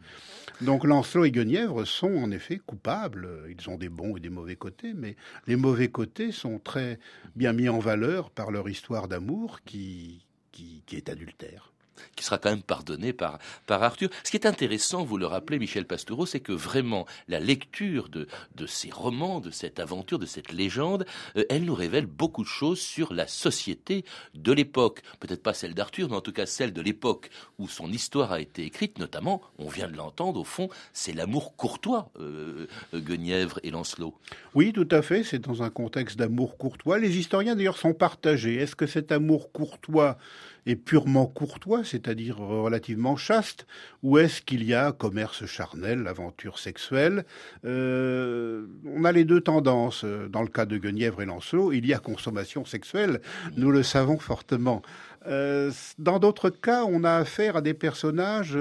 Donc 0.61 0.83
Lancelot 0.83 1.25
et 1.25 1.31
Guenièvre 1.31 1.85
sont 1.85 2.15
en 2.15 2.31
effet 2.31 2.57
coupables. 2.57 3.27
Ils 3.49 3.69
ont 3.69 3.77
des 3.77 3.89
bons 3.89 4.17
et 4.17 4.19
des 4.19 4.29
mauvais 4.29 4.55
côtés, 4.55 4.93
mais 4.93 5.15
les 5.47 5.55
mauvais 5.55 5.89
côtés 5.89 6.31
sont 6.31 6.59
très 6.59 6.99
bien 7.35 7.53
mis 7.53 7.69
en 7.69 7.79
valeur 7.79 8.29
par 8.29 8.51
leur 8.51 8.69
histoire 8.69 9.07
d'amour 9.07 9.61
qui, 9.65 10.25
qui 10.51 10.83
est 10.91 11.09
adultère 11.09 11.71
qui 12.15 12.23
sera 12.23 12.37
quand 12.37 12.49
même 12.49 12.63
pardonné 12.63 13.13
par, 13.13 13.39
par 13.65 13.83
Arthur. 13.83 14.09
Ce 14.23 14.31
qui 14.31 14.37
est 14.37 14.45
intéressant, 14.45 15.03
vous 15.03 15.17
le 15.17 15.25
rappelez, 15.25 15.59
Michel 15.59 15.85
Pastoureau, 15.85 16.25
c'est 16.25 16.39
que 16.39 16.51
vraiment 16.51 17.05
la 17.27 17.39
lecture 17.39 18.09
de, 18.09 18.27
de 18.55 18.65
ces 18.65 18.89
romans, 18.91 19.39
de 19.39 19.51
cette 19.51 19.79
aventure, 19.79 20.19
de 20.19 20.25
cette 20.25 20.51
légende, 20.51 21.05
euh, 21.35 21.43
elle 21.49 21.65
nous 21.65 21.75
révèle 21.75 22.05
beaucoup 22.05 22.43
de 22.43 22.47
choses 22.47 22.79
sur 22.79 23.13
la 23.13 23.27
société 23.27 24.05
de 24.33 24.51
l'époque. 24.51 25.01
Peut-être 25.19 25.43
pas 25.43 25.53
celle 25.53 25.73
d'Arthur, 25.73 26.09
mais 26.09 26.15
en 26.15 26.21
tout 26.21 26.33
cas 26.33 26.45
celle 26.45 26.73
de 26.73 26.81
l'époque 26.81 27.29
où 27.59 27.67
son 27.67 27.91
histoire 27.91 28.31
a 28.31 28.39
été 28.39 28.63
écrite, 28.63 28.99
notamment, 28.99 29.41
on 29.57 29.69
vient 29.69 29.87
de 29.87 29.95
l'entendre, 29.97 30.39
au 30.39 30.43
fond, 30.43 30.69
c'est 30.93 31.13
l'amour 31.13 31.55
courtois, 31.55 32.11
euh, 32.19 32.67
euh, 32.93 32.99
Guenièvre 32.99 33.59
et 33.63 33.71
Lancelot. 33.71 34.15
Oui, 34.53 34.73
tout 34.73 34.87
à 34.91 35.01
fait, 35.01 35.23
c'est 35.23 35.39
dans 35.39 35.63
un 35.63 35.69
contexte 35.69 36.17
d'amour 36.17 36.57
courtois. 36.57 36.99
Les 36.99 37.17
historiens 37.17 37.55
d'ailleurs 37.55 37.77
sont 37.77 37.93
partagés. 37.93 38.55
Est-ce 38.55 38.75
que 38.75 38.87
cet 38.87 39.11
amour 39.11 39.51
courtois 39.51 40.17
est 40.65 40.75
purement 40.75 41.25
courtois, 41.25 41.83
c'est-à-dire 41.83 42.37
relativement 42.37 43.15
chaste, 43.15 43.65
ou 44.03 44.17
est-ce 44.17 44.41
qu'il 44.41 44.63
y 44.63 44.73
a 44.73 44.91
commerce 44.91 45.45
charnel, 45.45 46.07
aventure 46.07 46.59
sexuelle? 46.59 47.25
Euh, 47.65 48.65
On 48.85 49.03
a 49.03 49.11
les 49.11 49.25
deux 49.25 49.41
tendances. 49.41 50.05
Dans 50.29 50.41
le 50.41 50.47
cas 50.47 50.65
de 50.65 50.77
Guenièvre 50.77 51.21
et 51.21 51.25
Lancelot, 51.25 51.71
il 51.71 51.85
y 51.85 51.93
a 51.93 51.99
consommation 51.99 52.65
sexuelle, 52.65 53.21
nous 53.57 53.71
le 53.71 53.83
savons 53.83 54.19
fortement. 54.19 54.81
Euh, 55.27 55.71
dans 55.99 56.19
d'autres 56.19 56.49
cas, 56.49 56.83
on 56.85 57.03
a 57.03 57.13
affaire 57.13 57.57
à 57.57 57.61
des 57.61 57.73
personnages 57.73 58.57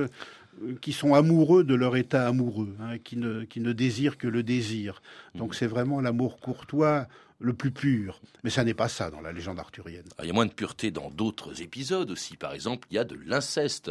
qui 0.81 0.93
sont 0.93 1.15
amoureux 1.15 1.65
de 1.65 1.75
leur 1.75 1.97
état 1.97 2.27
amoureux, 2.27 2.75
hein, 2.81 2.99
qui, 3.03 3.17
ne, 3.17 3.45
qui 3.45 3.61
ne 3.61 3.73
désirent 3.73 4.19
que 4.19 4.29
le 4.29 4.43
désir. 4.43 5.01
Donc 5.35 5.55
c'est 5.55 5.67
vraiment 5.67 6.01
l'amour 6.01 6.39
courtois 6.39 7.07
le 7.41 7.55
plus 7.55 7.73
pur. 7.73 8.21
Mais 8.45 8.51
ça 8.51 8.65
n'est 8.65 8.75
pas 8.75 8.89
ça 8.89 9.11
dans 9.11 9.21
la 9.21 9.33
légende 9.33 9.59
arthurienne. 9.59 10.05
il 10.21 10.27
y 10.27 10.31
a 10.31 10.33
moins 10.33 10.47
de 10.47 10.53
pureté 10.53 10.91
dans 10.91 11.11
d'autres 11.11 11.63
épisodes 11.63 12.11
aussi. 12.11 12.37
Par 12.37 12.53
exemple, 12.53 12.87
il 12.91 12.95
y 12.95 12.99
a 12.99 13.05
de 13.05 13.19
l'inceste 13.27 13.91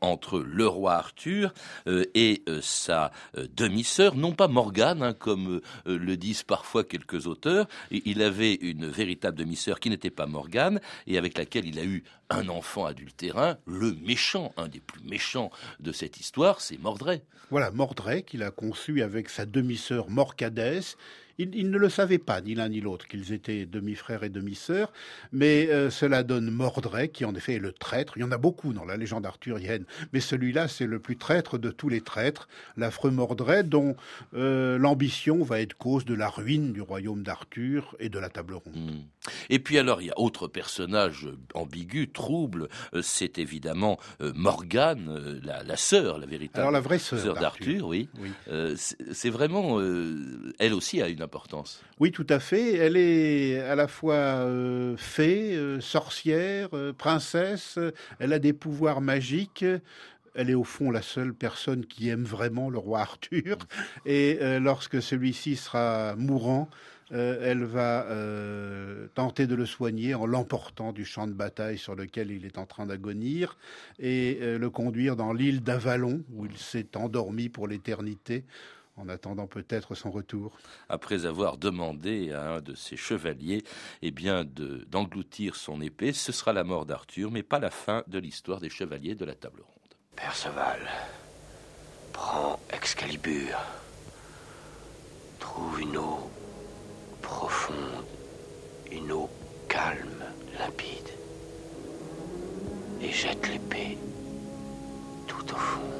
entre 0.00 0.38
le 0.40 0.66
roi 0.66 0.94
Arthur 0.94 1.52
euh, 1.86 2.04
et 2.14 2.42
euh, 2.48 2.60
sa 2.62 3.10
euh, 3.36 3.46
demi-sœur, 3.56 4.16
non 4.16 4.32
pas 4.32 4.48
Morgane, 4.48 5.02
hein, 5.02 5.14
comme 5.14 5.60
le 5.86 6.16
disent 6.16 6.42
parfois 6.42 6.84
quelques 6.84 7.26
auteurs. 7.26 7.66
Il 7.90 8.22
avait 8.22 8.54
une 8.54 8.86
véritable 8.86 9.36
demi-sœur 9.36 9.80
qui 9.80 9.88
n'était 9.88 10.10
pas 10.10 10.26
Morgane 10.26 10.80
et 11.06 11.16
avec 11.16 11.38
laquelle 11.38 11.66
il 11.66 11.78
a 11.78 11.84
eu 11.84 12.04
un 12.28 12.48
enfant 12.48 12.84
adultérin. 12.84 13.56
Le 13.66 13.92
méchant, 13.94 14.52
un 14.56 14.68
des 14.68 14.80
plus 14.80 15.02
méchants 15.02 15.50
de 15.80 15.92
cette 15.92 16.20
histoire, 16.20 16.60
c'est 16.60 16.78
Mordray. 16.78 17.22
Voilà, 17.50 17.70
Mordray 17.70 18.22
qu'il 18.22 18.42
a 18.42 18.50
conçu 18.50 19.02
avec 19.02 19.28
sa 19.28 19.46
demi-sœur 19.46 20.08
Morcadès 20.08 20.96
ils, 21.40 21.70
ne 21.70 21.78
le 21.78 21.88
savaient 21.88 22.18
pas, 22.18 22.40
ni 22.40 22.54
l'un 22.54 22.68
ni 22.68 22.80
l'autre, 22.80 23.06
qu'ils 23.06 23.32
étaient 23.32 23.66
demi-frères 23.66 24.22
et 24.22 24.28
demi-sœurs, 24.28 24.92
mais 25.32 25.68
euh, 25.70 25.90
cela 25.90 26.22
donne 26.22 26.50
Mordray, 26.50 27.08
qui 27.08 27.24
en 27.24 27.34
effet 27.34 27.54
est 27.54 27.58
le 27.58 27.72
traître. 27.72 28.14
Il 28.16 28.20
y 28.20 28.24
en 28.24 28.32
a 28.32 28.38
beaucoup 28.38 28.72
dans 28.72 28.84
la 28.84 28.96
légende 28.96 29.26
arthurienne, 29.26 29.84
mais 30.12 30.20
celui-là, 30.20 30.68
c'est 30.68 30.86
le 30.86 30.98
plus 30.98 31.16
traître 31.16 31.58
de 31.58 31.70
tous 31.70 31.88
les 31.88 32.00
traîtres, 32.00 32.48
l'affreux 32.76 33.10
Mordray, 33.10 33.64
dont 33.64 33.96
euh, 34.34 34.78
l'ambition 34.78 35.42
va 35.42 35.60
être 35.60 35.74
cause 35.74 36.04
de 36.04 36.14
la 36.14 36.28
ruine 36.28 36.72
du 36.72 36.80
royaume 36.80 37.22
d'Arthur 37.22 37.96
et 38.00 38.08
de 38.08 38.18
la 38.18 38.28
table 38.28 38.54
ronde. 38.54 38.76
Hmm. 38.76 39.00
Et 39.48 39.58
puis 39.58 39.78
alors, 39.78 40.02
il 40.02 40.08
y 40.08 40.10
a 40.10 40.18
autre 40.18 40.48
personnage 40.48 41.28
ambigu, 41.54 42.10
trouble, 42.10 42.68
euh, 42.94 43.02
c'est 43.02 43.38
évidemment 43.38 43.98
Morgane, 44.20 45.40
la, 45.42 45.76
sœur, 45.76 46.18
la 46.18 46.26
véritable 46.26 46.60
alors, 46.60 46.72
la 46.72 46.80
vraie 46.80 46.98
sœur 46.98 47.34
d'Arthur, 47.34 47.86
oui. 47.86 48.08
c'est 48.76 49.30
vraiment, 49.30 49.80
elle 50.58 50.74
aussi 50.74 51.02
a 51.02 51.08
une 51.08 51.22
oui, 51.98 52.12
tout 52.12 52.26
à 52.28 52.38
fait. 52.40 52.76
Elle 52.76 52.96
est 52.96 53.60
à 53.60 53.74
la 53.74 53.88
fois 53.88 54.14
euh, 54.14 54.96
fée, 54.96 55.54
euh, 55.54 55.80
sorcière, 55.80 56.68
euh, 56.72 56.92
princesse. 56.92 57.78
Elle 58.18 58.32
a 58.32 58.38
des 58.38 58.52
pouvoirs 58.52 59.00
magiques. 59.00 59.64
Elle 60.34 60.50
est 60.50 60.54
au 60.54 60.64
fond 60.64 60.90
la 60.90 61.02
seule 61.02 61.34
personne 61.34 61.84
qui 61.84 62.08
aime 62.08 62.24
vraiment 62.24 62.70
le 62.70 62.78
roi 62.78 63.00
Arthur. 63.00 63.58
Et 64.06 64.38
lorsque 64.60 65.02
celui-ci 65.02 65.56
sera 65.56 66.14
mourant, 66.16 66.70
elle 67.10 67.64
va 67.64 68.06
tenter 69.14 69.46
de 69.46 69.54
le 69.54 69.66
soigner 69.66 70.14
en 70.14 70.26
l'emportant 70.26 70.92
du 70.92 71.04
champ 71.04 71.26
de 71.26 71.32
bataille 71.32 71.78
sur 71.78 71.94
lequel 71.94 72.30
il 72.30 72.46
est 72.46 72.58
en 72.58 72.66
train 72.66 72.86
d'agonir 72.86 73.56
et 73.98 74.38
le 74.40 74.70
conduire 74.70 75.16
dans 75.16 75.32
l'île 75.32 75.62
d'Avalon 75.62 76.22
où 76.34 76.46
il 76.46 76.56
s'est 76.56 76.96
endormi 76.96 77.48
pour 77.48 77.66
l'éternité 77.66 78.44
en 78.96 79.08
attendant 79.08 79.46
peut-être 79.46 79.94
son 79.94 80.10
retour. 80.10 80.58
Après 80.88 81.24
avoir 81.24 81.56
demandé 81.56 82.32
à 82.32 82.54
un 82.54 82.60
de 82.60 82.74
ses 82.74 82.96
chevaliers 82.96 83.62
eh 84.02 84.10
bien, 84.10 84.44
d'engloutir 84.44 85.56
son 85.56 85.80
épée, 85.80 86.12
ce 86.12 86.32
sera 86.32 86.52
la 86.52 86.64
mort 86.64 86.86
d'Arthur, 86.86 87.30
mais 87.30 87.42
pas 87.42 87.58
la 87.58 87.70
fin 87.70 88.04
de 88.08 88.18
l'histoire 88.18 88.60
des 88.60 88.70
chevaliers 88.70 89.14
de 89.14 89.24
la 89.24 89.34
table 89.34 89.62
ronde. 89.62 89.76
Perceval, 90.16 90.80
prends 92.12 92.60
Excalibur, 92.72 93.56
trouve 95.38 95.80
une 95.80 95.96
eau 95.96 96.30
profonde, 97.30 98.04
une 98.90 99.12
eau 99.12 99.28
calme, 99.68 100.24
limpide, 100.58 101.10
et 103.00 103.12
jette 103.12 103.48
l'épée 103.48 103.96
tout 105.28 105.46
au 105.54 105.56
fond. 105.56 105.94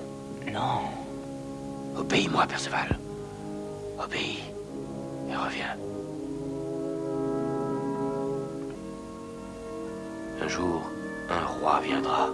Non. 0.53 0.83
Obéis-moi, 1.97 2.47
Perceval. 2.47 2.99
Obéis 4.03 4.43
et 5.31 5.37
reviens. 5.37 5.77
Un 10.43 10.49
jour, 10.49 10.83
un 11.29 11.47
roi 11.47 11.81
viendra 11.81 12.29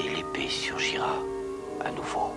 et 0.00 0.08
l'épée 0.14 0.48
surgira 0.48 1.14
à 1.84 1.90
nouveau. 1.92 2.34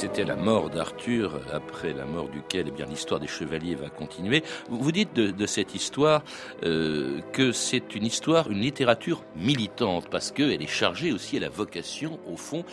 C'était 0.00 0.24
la 0.24 0.36
mort 0.36 0.70
d'Arthur, 0.70 1.42
après 1.52 1.92
la 1.92 2.06
mort 2.06 2.30
duquel 2.30 2.68
eh 2.68 2.70
bien 2.70 2.86
l'histoire 2.86 3.20
des 3.20 3.26
chevaliers 3.26 3.74
va 3.74 3.90
continuer. 3.90 4.42
Vous 4.70 4.92
dites 4.92 5.12
de, 5.12 5.46
cette 5.46 5.74
histoire 5.74 6.24
euh, 6.62 7.20
que 7.34 7.52
c'est 7.52 7.94
une 7.94 8.06
histoire, 8.06 8.50
une 8.50 8.60
littérature 8.60 9.22
militante, 9.36 10.08
parce 10.10 10.32
qu'elle 10.32 10.62
est 10.62 10.66
chargée 10.66 11.12
aussi 11.12 11.36
à 11.36 11.40
la 11.40 11.50
vocation, 11.50 12.18
au 12.26 12.38
fond, 12.38 12.64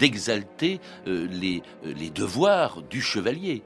d'exalter 0.00 0.80
euh, 1.06 1.28
euh, 1.32 1.60
les 1.84 2.10
devoirs 2.10 2.82
du 2.82 3.00
chevalier. 3.00 3.62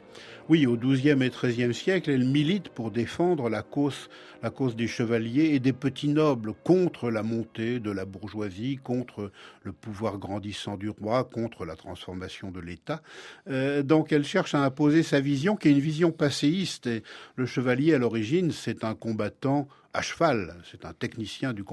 Oui, 0.48 0.64
au 0.64 0.76
XIIe 0.76 1.20
et 1.24 1.30
XIIIe 1.30 1.74
siècle, 1.74 2.08
elle 2.08 2.24
milite 2.24 2.68
pour 2.68 2.92
défendre 2.92 3.48
la 3.48 3.62
cause, 3.62 4.08
la 4.44 4.50
cause 4.50 4.76
des 4.76 4.86
chevaliers 4.86 5.54
et 5.54 5.58
des 5.58 5.72
petits 5.72 6.06
nobles 6.06 6.54
contre 6.62 7.10
la 7.10 7.24
montée 7.24 7.80
de 7.80 7.90
la 7.90 8.04
bourgeoisie, 8.04 8.76
contre 8.76 9.32
le 9.64 9.72
pouvoir 9.72 10.18
grandissant 10.18 10.76
du 10.76 10.88
roi, 10.88 11.24
contre 11.24 11.64
la 11.64 11.74
transformation 11.74 12.52
de 12.52 12.60
l'État. 12.60 13.02
Euh, 13.50 13.82
donc 13.82 14.12
elle 14.12 14.24
cherche 14.24 14.54
à 14.54 14.62
imposer 14.62 15.02
sa 15.02 15.18
vision, 15.18 15.56
qui 15.56 15.66
est 15.66 15.72
une 15.72 15.80
vision 15.80 16.12
passéiste. 16.12 16.86
Et 16.86 17.02
le 17.34 17.46
chevalier, 17.46 17.94
à 17.94 17.98
l'origine, 17.98 18.52
c'est 18.52 18.84
un 18.84 18.94
combattant 18.94 19.66
à 19.94 20.02
cheval, 20.02 20.54
c'est 20.70 20.84
un 20.84 20.92
technicien 20.92 21.54
du, 21.54 21.64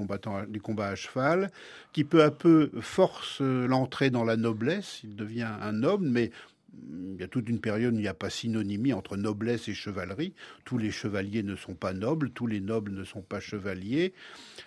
du 0.48 0.60
combat 0.62 0.86
à 0.86 0.94
cheval, 0.94 1.50
qui 1.92 2.04
peu 2.04 2.22
à 2.22 2.30
peu 2.30 2.70
force 2.80 3.40
l'entrée 3.42 4.08
dans 4.08 4.24
la 4.24 4.36
noblesse, 4.36 5.00
il 5.04 5.14
devient 5.14 5.46
un 5.60 5.72
noble, 5.72 6.06
mais 6.08 6.30
il 7.14 7.20
y 7.20 7.24
a 7.24 7.28
toute 7.28 7.48
une 7.48 7.60
période 7.60 7.94
où 7.94 7.98
il 7.98 8.02
n'y 8.02 8.08
a 8.08 8.14
pas 8.14 8.30
synonymie 8.30 8.92
entre 8.92 9.16
noblesse 9.16 9.68
et 9.68 9.74
chevalerie. 9.74 10.34
Tous 10.64 10.78
les 10.78 10.90
chevaliers 10.90 11.42
ne 11.42 11.56
sont 11.56 11.74
pas 11.74 11.92
nobles, 11.92 12.30
tous 12.30 12.46
les 12.46 12.60
nobles 12.60 12.92
ne 12.92 13.04
sont 13.04 13.22
pas 13.22 13.40
chevaliers. 13.40 14.12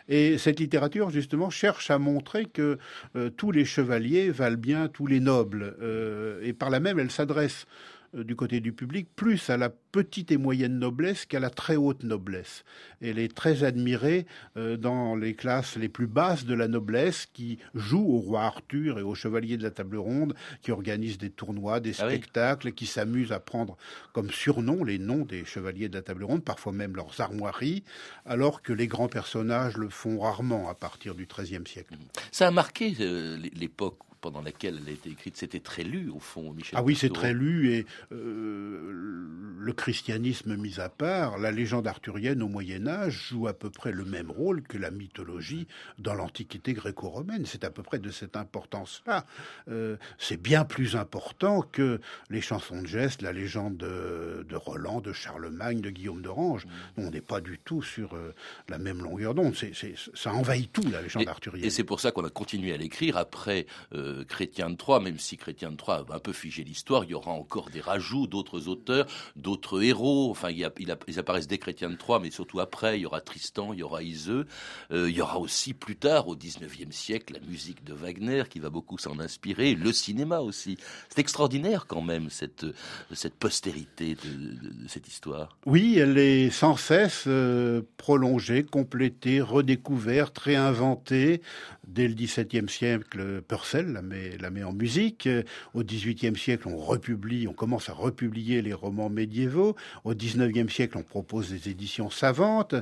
Et 0.07 0.37
cette 0.37 0.59
littérature, 0.59 1.09
justement, 1.09 1.49
cherche 1.49 1.91
à 1.91 1.99
montrer 1.99 2.45
que 2.45 2.77
euh, 3.15 3.29
tous 3.29 3.51
les 3.51 3.65
chevaliers 3.65 4.29
valent 4.29 4.57
bien 4.57 4.87
tous 4.87 5.07
les 5.07 5.19
nobles. 5.19 5.75
Euh, 5.81 6.41
et 6.41 6.53
par 6.53 6.69
là 6.69 6.79
même, 6.79 6.99
elle 6.99 7.11
s'adresse 7.11 7.65
du 8.13 8.35
côté 8.35 8.59
du 8.59 8.73
public, 8.73 9.07
plus 9.15 9.49
à 9.49 9.57
la 9.57 9.69
petite 9.69 10.31
et 10.31 10.37
moyenne 10.37 10.79
noblesse 10.79 11.25
qu'à 11.25 11.39
la 11.39 11.49
très 11.49 11.75
haute 11.75 12.03
noblesse. 12.03 12.63
Elle 13.01 13.19
est 13.19 13.33
très 13.33 13.63
admirée 13.63 14.25
euh, 14.57 14.77
dans 14.77 15.15
les 15.15 15.33
classes 15.33 15.75
les 15.75 15.89
plus 15.89 16.07
basses 16.07 16.45
de 16.45 16.53
la 16.53 16.67
noblesse 16.67 17.27
qui 17.33 17.59
jouent 17.73 18.07
au 18.07 18.19
roi 18.19 18.43
Arthur 18.43 18.99
et 18.99 19.01
aux 19.01 19.15
chevaliers 19.15 19.57
de 19.57 19.63
la 19.63 19.71
table 19.71 19.97
ronde, 19.97 20.35
qui 20.61 20.71
organisent 20.71 21.17
des 21.17 21.29
tournois, 21.29 21.79
des 21.79 21.93
Ah 21.99 22.07
spectacles, 22.07 22.71
qui 22.73 22.85
s'amusent 22.85 23.31
à 23.31 23.39
prendre 23.39 23.77
comme 24.13 24.31
surnom 24.31 24.83
les 24.83 24.99
noms 24.99 25.25
des 25.25 25.45
chevaliers 25.45 25.89
de 25.89 25.95
la 25.95 26.01
table 26.01 26.23
ronde, 26.23 26.43
parfois 26.43 26.73
même 26.73 26.95
leurs 26.95 27.19
armoiries, 27.19 27.83
alors 28.25 28.61
que 28.61 28.73
les 28.73 28.87
grands 28.87 29.09
personnages 29.09 29.77
le 29.77 29.89
font 29.89 30.19
rarement 30.19 30.69
à 30.69 30.75
partir 30.75 31.15
du 31.15 31.25
XIIIe 31.25 31.67
siècle. 31.67 31.95
Ça 32.31 32.47
a 32.47 32.51
marqué 32.51 32.95
euh, 32.99 33.37
l'époque 33.53 33.99
pendant 34.27 34.41
laquelle 34.41 34.77
elle 34.83 34.89
a 34.89 34.91
été 34.91 35.09
écrite. 35.09 35.37
C'était 35.37 35.61
très 35.61 35.83
lu, 35.83 36.09
au 36.09 36.19
fond, 36.19 36.51
Michel 36.51 36.77
Ah 36.77 36.83
oui, 36.83 36.97
c'est 36.97 37.13
très 37.13 37.33
lu 37.33 37.71
et 37.71 37.85
euh, 38.11 38.91
le 39.57 39.73
christianisme 39.73 40.57
mis 40.57 40.81
à 40.81 40.89
part, 40.89 41.37
la 41.37 41.49
légende 41.51 41.87
arthurienne 41.87 42.43
au 42.43 42.49
Moyen 42.49 42.87
Âge 42.87 43.27
joue 43.29 43.47
à 43.47 43.53
peu 43.53 43.69
près 43.69 43.93
le 43.93 44.03
même 44.03 44.29
rôle 44.29 44.63
que 44.63 44.77
la 44.77 44.91
mythologie 44.91 45.65
dans 45.97 46.13
l'Antiquité 46.13 46.73
gréco-romaine. 46.73 47.45
C'est 47.45 47.63
à 47.63 47.69
peu 47.69 47.83
près 47.83 47.99
de 47.99 48.11
cette 48.11 48.35
importance-là. 48.35 49.25
Euh, 49.69 49.95
c'est 50.17 50.41
bien 50.41 50.65
plus 50.65 50.97
important 50.97 51.61
que 51.61 52.01
les 52.29 52.41
chansons 52.41 52.81
de 52.81 52.87
gestes, 52.87 53.21
la 53.21 53.31
légende 53.31 53.77
de, 53.77 54.45
de 54.47 54.55
Roland, 54.57 54.99
de 54.99 55.13
Charlemagne, 55.13 55.79
de 55.79 55.89
Guillaume 55.89 56.21
d'Orange. 56.21 56.67
On 56.97 57.11
n'est 57.11 57.21
pas 57.21 57.39
du 57.39 57.59
tout 57.63 57.81
sur 57.81 58.13
euh, 58.13 58.33
la 58.67 58.77
même 58.77 59.01
longueur 59.01 59.33
d'onde. 59.35 59.53
Ça 60.15 60.33
envahit 60.33 60.71
tout 60.73 60.83
la 60.91 61.01
légende 61.01 61.23
Et- 61.23 61.27
arthurienne. 61.29 61.65
Et 61.65 61.69
c'est 61.69 61.85
pour 61.85 62.01
ça 62.01 62.11
qu'on 62.11 62.25
a 62.25 62.29
continué 62.29 62.73
à 62.73 62.77
l'écrire 62.77 63.15
après 63.15 63.65
Chrétien 64.23 64.69
de 64.69 64.75
Troyes, 64.75 64.99
même 64.99 65.19
si 65.19 65.37
Chrétien 65.37 65.71
de 65.71 65.75
Troyes 65.77 66.05
a 66.09 66.15
un 66.15 66.19
peu 66.19 66.33
figé 66.33 66.63
l'histoire, 66.63 67.03
il 67.03 67.11
y 67.11 67.13
aura 67.13 67.31
encore 67.31 67.69
des 67.69 67.81
rajouts 67.81 68.27
d'autres 68.27 68.67
auteurs, 68.67 69.05
d'autres 69.35 69.81
héros. 69.83 70.29
Enfin, 70.31 70.49
il 70.49 70.57
y 70.57 70.65
a- 70.65 70.71
il 70.79 70.91
a- 70.91 70.97
ils 71.07 71.19
apparaissent 71.19 71.47
dès 71.47 71.57
Chrétien 71.57 71.89
de 71.89 71.95
Troyes, 71.95 72.19
mais 72.19 72.31
surtout 72.31 72.59
après, 72.59 72.97
il 72.99 73.01
y 73.03 73.05
aura 73.05 73.21
Tristan, 73.21 73.73
il 73.73 73.79
y 73.79 73.83
aura 73.83 74.03
Iseux. 74.03 74.45
Euh, 74.91 75.09
il 75.09 75.15
y 75.15 75.21
aura 75.21 75.39
aussi 75.39 75.73
plus 75.73 75.95
tard, 75.95 76.27
au 76.27 76.35
19e 76.35 76.91
siècle, 76.91 77.33
la 77.33 77.39
musique 77.47 77.83
de 77.83 77.93
Wagner 77.93 78.43
qui 78.49 78.59
va 78.59 78.69
beaucoup 78.69 78.97
s'en 78.97 79.19
inspirer, 79.19 79.75
le 79.75 79.91
cinéma 79.93 80.39
aussi. 80.39 80.77
C'est 81.09 81.19
extraordinaire 81.19 81.85
quand 81.87 82.01
même, 82.01 82.29
cette, 82.29 82.65
cette 83.13 83.35
postérité 83.35 84.15
de 84.15 84.87
cette 84.87 85.07
histoire. 85.07 85.57
Oui, 85.65 85.97
elle 85.97 86.17
est 86.17 86.49
sans 86.49 86.77
cesse 86.77 87.25
euh, 87.27 87.81
prolongée, 87.97 88.63
complétée, 88.63 89.41
redécouverte, 89.41 90.37
réinventée. 90.37 91.41
Dès 91.87 92.07
le 92.07 92.13
XVIIe 92.13 92.67
siècle, 92.69 93.41
Purcell 93.47 93.96
la 93.97 94.03
met, 94.03 94.37
la 94.39 94.49
met 94.51 94.63
en 94.63 94.73
musique. 94.73 95.25
Euh, 95.27 95.43
Au 95.73 95.83
XVIIIe 95.83 96.37
siècle, 96.37 96.67
on 96.67 96.77
republie, 96.77 97.47
on 97.47 97.53
commence 97.53 97.89
à 97.89 97.93
republier 97.93 98.61
les 98.61 98.73
romans 98.73 99.09
médiévaux. 99.09 99.75
Au 100.03 100.13
XIXe 100.13 100.71
siècle, 100.71 100.97
on 100.97 101.03
propose 101.03 101.49
des 101.49 101.69
éditions 101.69 102.09
savantes. 102.09 102.75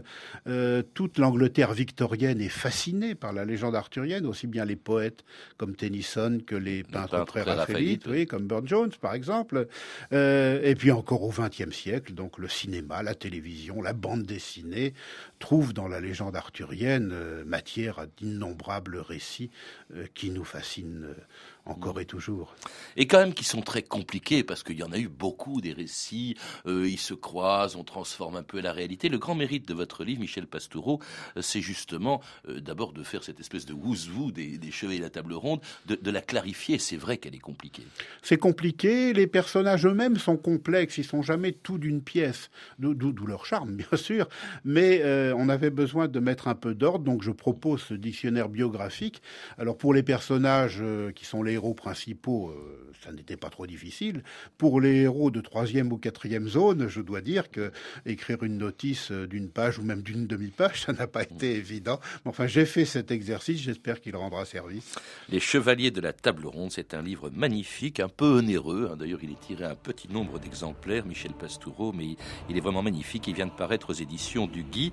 Euh, 0.48 0.84
toute 0.94 1.18
l'Angleterre 1.18 1.74
victorienne 1.74 2.42
est 2.42 2.50
fascinée 2.50 3.16
par 3.16 3.32
la 3.32 3.46
légende 3.46 3.76
arthurienne, 3.76 4.26
aussi 4.26 4.48
bien 4.48 4.66
les 4.66 4.76
poètes 4.76 5.24
comme 5.58 5.76
Tennyson 5.76 6.40
que 6.46 6.56
les 6.56 6.84
peintres 6.84 7.24
pré-raphaélites, 7.26 8.08
oui, 8.08 8.26
comme 8.26 8.48
Burne 8.48 8.68
Jones, 8.68 8.92
par 9.00 9.14
exemple. 9.14 9.68
Euh, 10.12 10.62
et 10.64 10.76
puis 10.76 10.92
encore 10.92 11.24
au 11.24 11.32
XXe 11.32 11.74
siècle, 11.74 12.14
donc 12.14 12.38
le 12.38 12.50
cinéma, 12.50 13.04
la 13.04 13.16
télévision, 13.16 13.82
la 13.82 13.94
bande 13.94 14.24
dessinée 14.24 14.94
trouvent 15.40 15.74
dans 15.74 15.88
la 15.88 16.02
légende 16.02 16.36
arthurienne 16.36 17.12
euh, 17.14 17.46
matière 17.46 18.00
à 18.00 18.06
d'innombrables 18.06 18.98
récits 18.98 19.50
qui 20.14 20.30
nous 20.30 20.44
fascinent 20.44 21.05
네. 21.14 21.24
Encore 21.66 22.00
et 22.00 22.06
toujours. 22.06 22.56
Et 22.96 23.08
quand 23.08 23.20
même 23.20 23.34
qui 23.34 23.44
sont 23.44 23.62
très 23.62 23.82
compliqués 23.82 24.44
parce 24.44 24.64
qu'il 24.64 24.78
y 24.78 24.84
en 24.84 24.92
a 24.92 24.98
eu 24.98 25.08
beaucoup 25.08 25.62
des 25.62 25.74
récits, 25.74 26.36
euh, 26.68 26.88
ils 26.88 27.00
se 27.00 27.14
croisent, 27.14 27.76
on 27.76 27.84
transforme 27.84 28.36
un 28.36 28.44
peu 28.44 28.62
la 28.62 28.72
réalité. 28.72 29.10
Le 29.10 29.18
grand 29.18 29.36
mérite 29.36 29.68
de 29.68 29.74
votre 29.74 30.04
livre, 30.04 30.22
Michel 30.22 30.48
Pastoureau, 30.48 31.00
euh, 31.38 31.42
c'est 31.42 31.62
justement 31.62 32.22
euh, 32.48 32.60
d'abord 32.60 32.94
de 32.94 33.04
faire 33.04 33.24
cette 33.24 33.40
espèce 33.40 33.66
de 33.66 33.74
wouzou 33.74 34.32
des, 34.32 34.58
des 34.58 34.72
cheveux 34.72 34.94
et 34.94 35.00
la 35.00 35.10
table 35.10 35.34
ronde, 35.34 35.60
de, 35.88 35.96
de 35.96 36.12
la 36.12 36.22
clarifier. 36.22 36.78
C'est 36.78 36.98
vrai 36.98 37.18
qu'elle 37.18 37.36
est 37.36 37.40
compliquée. 37.40 37.84
C'est 38.22 38.38
compliqué, 38.38 39.14
les 39.14 39.28
personnages 39.28 39.86
eux-mêmes 39.86 40.18
sont 40.18 40.38
complexes, 40.38 40.98
ils 40.98 41.04
sont 41.04 41.22
jamais 41.22 41.52
tout 41.52 41.78
d'une 41.78 42.02
pièce, 42.02 42.50
d'où 42.80 43.26
leur 43.26 43.46
charme 43.46 43.76
bien 43.76 43.98
sûr, 43.98 44.28
mais 44.64 45.02
euh, 45.04 45.34
on 45.38 45.50
avait 45.50 45.70
besoin 45.70 46.08
de 46.08 46.20
mettre 46.20 46.48
un 46.48 46.56
peu 46.56 46.76
d'ordre, 46.76 47.06
donc 47.06 47.24
je 47.24 47.32
propose 47.32 47.82
ce 47.82 47.94
dictionnaire 47.94 48.50
biographique. 48.50 49.22
Alors 49.58 49.78
pour 49.78 49.94
les 49.94 50.04
personnages 50.04 50.84
qui 51.16 51.26
sont 51.26 51.42
les 51.44 51.55
héros 51.56 51.74
principaux, 51.74 52.50
euh, 52.52 52.92
ça 53.04 53.12
n'était 53.12 53.36
pas 53.38 53.50
trop 53.50 53.68
difficile. 53.68 54.24
Pour 54.58 54.80
les 54.80 55.02
héros 55.02 55.32
de 55.32 55.42
troisième 55.42 55.92
ou 55.92 55.98
quatrième 55.98 56.48
zone, 56.48 56.88
je 56.88 57.02
dois 57.02 57.22
dire 57.22 57.50
que 57.52 57.72
écrire 58.06 58.44
une 58.44 58.58
notice 58.58 59.12
euh, 59.12 59.28
d'une 59.28 59.50
page 59.50 59.80
ou 59.80 59.84
même 59.84 60.02
d'une 60.04 60.28
demi-page, 60.28 60.82
ça 60.86 60.94
n'a 60.94 61.08
pas 61.08 61.24
été 61.24 61.56
évident. 61.56 62.00
Mais 62.24 62.30
enfin, 62.30 62.48
j'ai 62.48 62.66
fait 62.66 62.86
cet 62.86 63.12
exercice, 63.12 63.60
j'espère 63.62 64.00
qu'il 64.00 64.16
rendra 64.16 64.46
service. 64.46 64.96
Les 65.30 65.40
Chevaliers 65.40 65.92
de 65.92 66.02
la 66.02 66.14
Table 66.14 66.46
Ronde, 66.48 66.72
c'est 66.72 66.94
un 66.94 67.02
livre 67.02 67.30
magnifique, 67.34 68.00
un 68.00 68.10
peu 68.10 68.38
onéreux. 68.38 68.90
hein. 68.92 68.96
D'ailleurs, 68.98 69.20
il 69.24 69.32
est 69.32 69.40
tiré 69.40 69.64
à 69.66 69.72
un 69.72 69.76
petit 69.76 70.08
nombre 70.12 70.40
d'exemplaires, 70.40 71.06
Michel 71.06 71.34
Pastoureau, 71.34 71.92
mais 71.94 72.06
il- 72.06 72.18
il 72.50 72.58
est 72.58 72.62
vraiment 72.62 72.84
magnifique. 72.84 73.28
Il 73.28 73.34
vient 73.36 73.48
de 73.48 73.52
paraître 73.52 73.90
aux 73.90 73.94
éditions 73.94 74.48
du 74.48 74.64
Guy. 74.64 74.92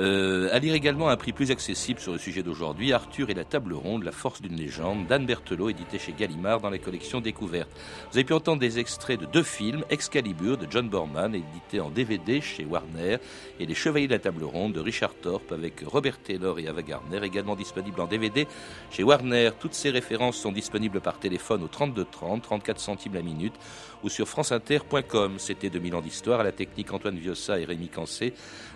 Euh, 0.00 0.48
à 0.52 0.58
lire 0.58 0.74
également 0.74 1.08
à 1.08 1.12
un 1.12 1.16
prix 1.16 1.32
plus 1.32 1.50
accessible 1.50 2.00
sur 2.00 2.12
le 2.12 2.18
sujet 2.18 2.42
d'aujourd'hui, 2.42 2.92
Arthur 2.92 3.30
et 3.30 3.34
la 3.34 3.44
Table 3.44 3.72
Ronde, 3.74 4.02
la 4.04 4.12
force 4.12 4.40
d'une 4.42 4.56
légende, 4.56 5.06
d'Anne 5.06 5.26
Berthelot, 5.26 5.70
édité 5.70 5.98
chez 6.00 6.12
Gallimard 6.12 6.60
dans 6.60 6.70
la 6.70 6.78
collection 6.78 7.20
Découverte. 7.20 7.70
Vous 8.10 8.16
avez 8.16 8.24
pu 8.24 8.32
entendre 8.32 8.60
des 8.60 8.78
extraits 8.78 9.20
de 9.20 9.26
deux 9.26 9.42
films, 9.42 9.84
Excalibur 9.90 10.56
de 10.56 10.66
John 10.68 10.88
Borman, 10.88 11.34
édité 11.34 11.80
en 11.80 11.90
DVD 11.90 12.40
chez 12.40 12.64
Warner, 12.64 13.18
et 13.58 13.66
Les 13.66 13.74
Chevaliers 13.74 14.08
de 14.08 14.12
la 14.12 14.18
Table 14.18 14.44
Ronde 14.44 14.72
de 14.72 14.80
Richard 14.80 15.14
Thorpe 15.14 15.52
avec 15.52 15.82
Robert 15.86 16.18
Taylor 16.18 16.58
et 16.58 16.66
Ava 16.66 16.82
Gardner, 16.82 17.20
également 17.22 17.56
disponible 17.56 18.00
en 18.00 18.06
DVD 18.06 18.46
chez 18.90 19.02
Warner. 19.02 19.50
Toutes 19.58 19.74
ces 19.74 19.90
références 19.90 20.36
sont 20.36 20.52
disponibles 20.52 21.00
par 21.00 21.18
téléphone 21.18 21.62
au 21.62 21.68
32 21.68 22.06
30, 22.10 22.42
34 22.42 22.80
centimes 22.80 23.14
la 23.14 23.22
minute 23.22 23.54
ou 24.02 24.08
sur 24.08 24.26
franceinter.com. 24.28 25.34
C'était 25.38 25.70
2000 25.70 25.94
ans 25.94 26.00
d'histoire 26.00 26.40
à 26.40 26.44
la 26.44 26.52
technique 26.52 26.92
Antoine 26.92 27.18
Viossa 27.18 27.58
et 27.58 27.64
Rémi 27.64 27.88
Cancé. 27.88 28.32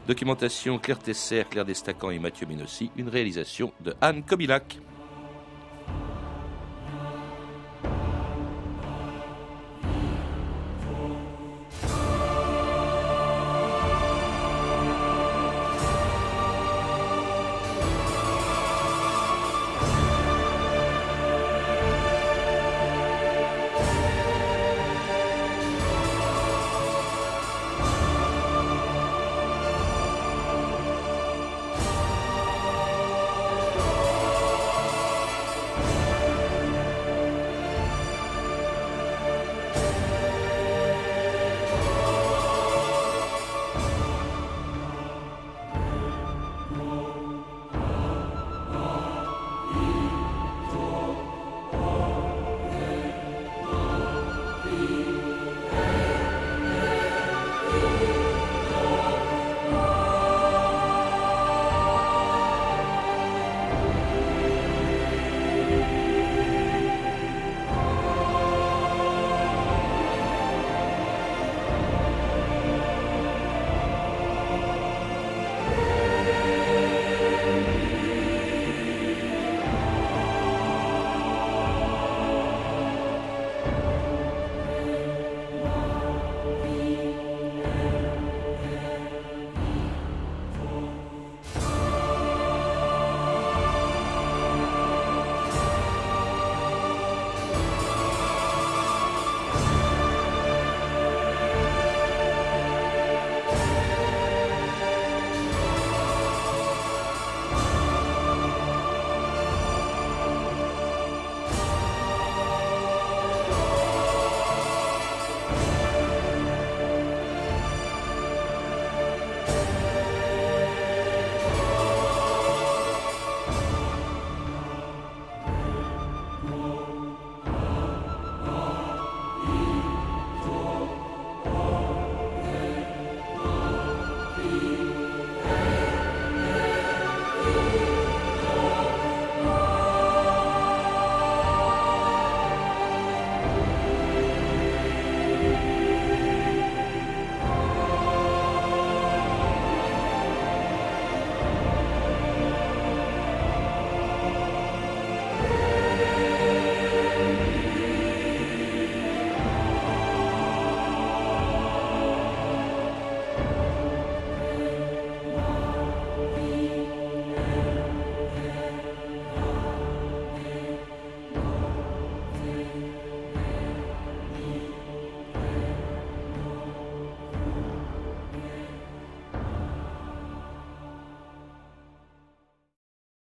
Documentation 0.06 0.78
Claire 0.78 0.98
Tesser, 0.98 1.44
Claire 1.48 1.64
Destacan 1.64 2.10
et 2.10 2.18
Mathieu 2.18 2.46
Minossi. 2.46 2.90
Une 2.96 3.08
réalisation 3.08 3.72
de 3.80 3.94
Anne 4.00 4.22
Kobilac. 4.22 4.78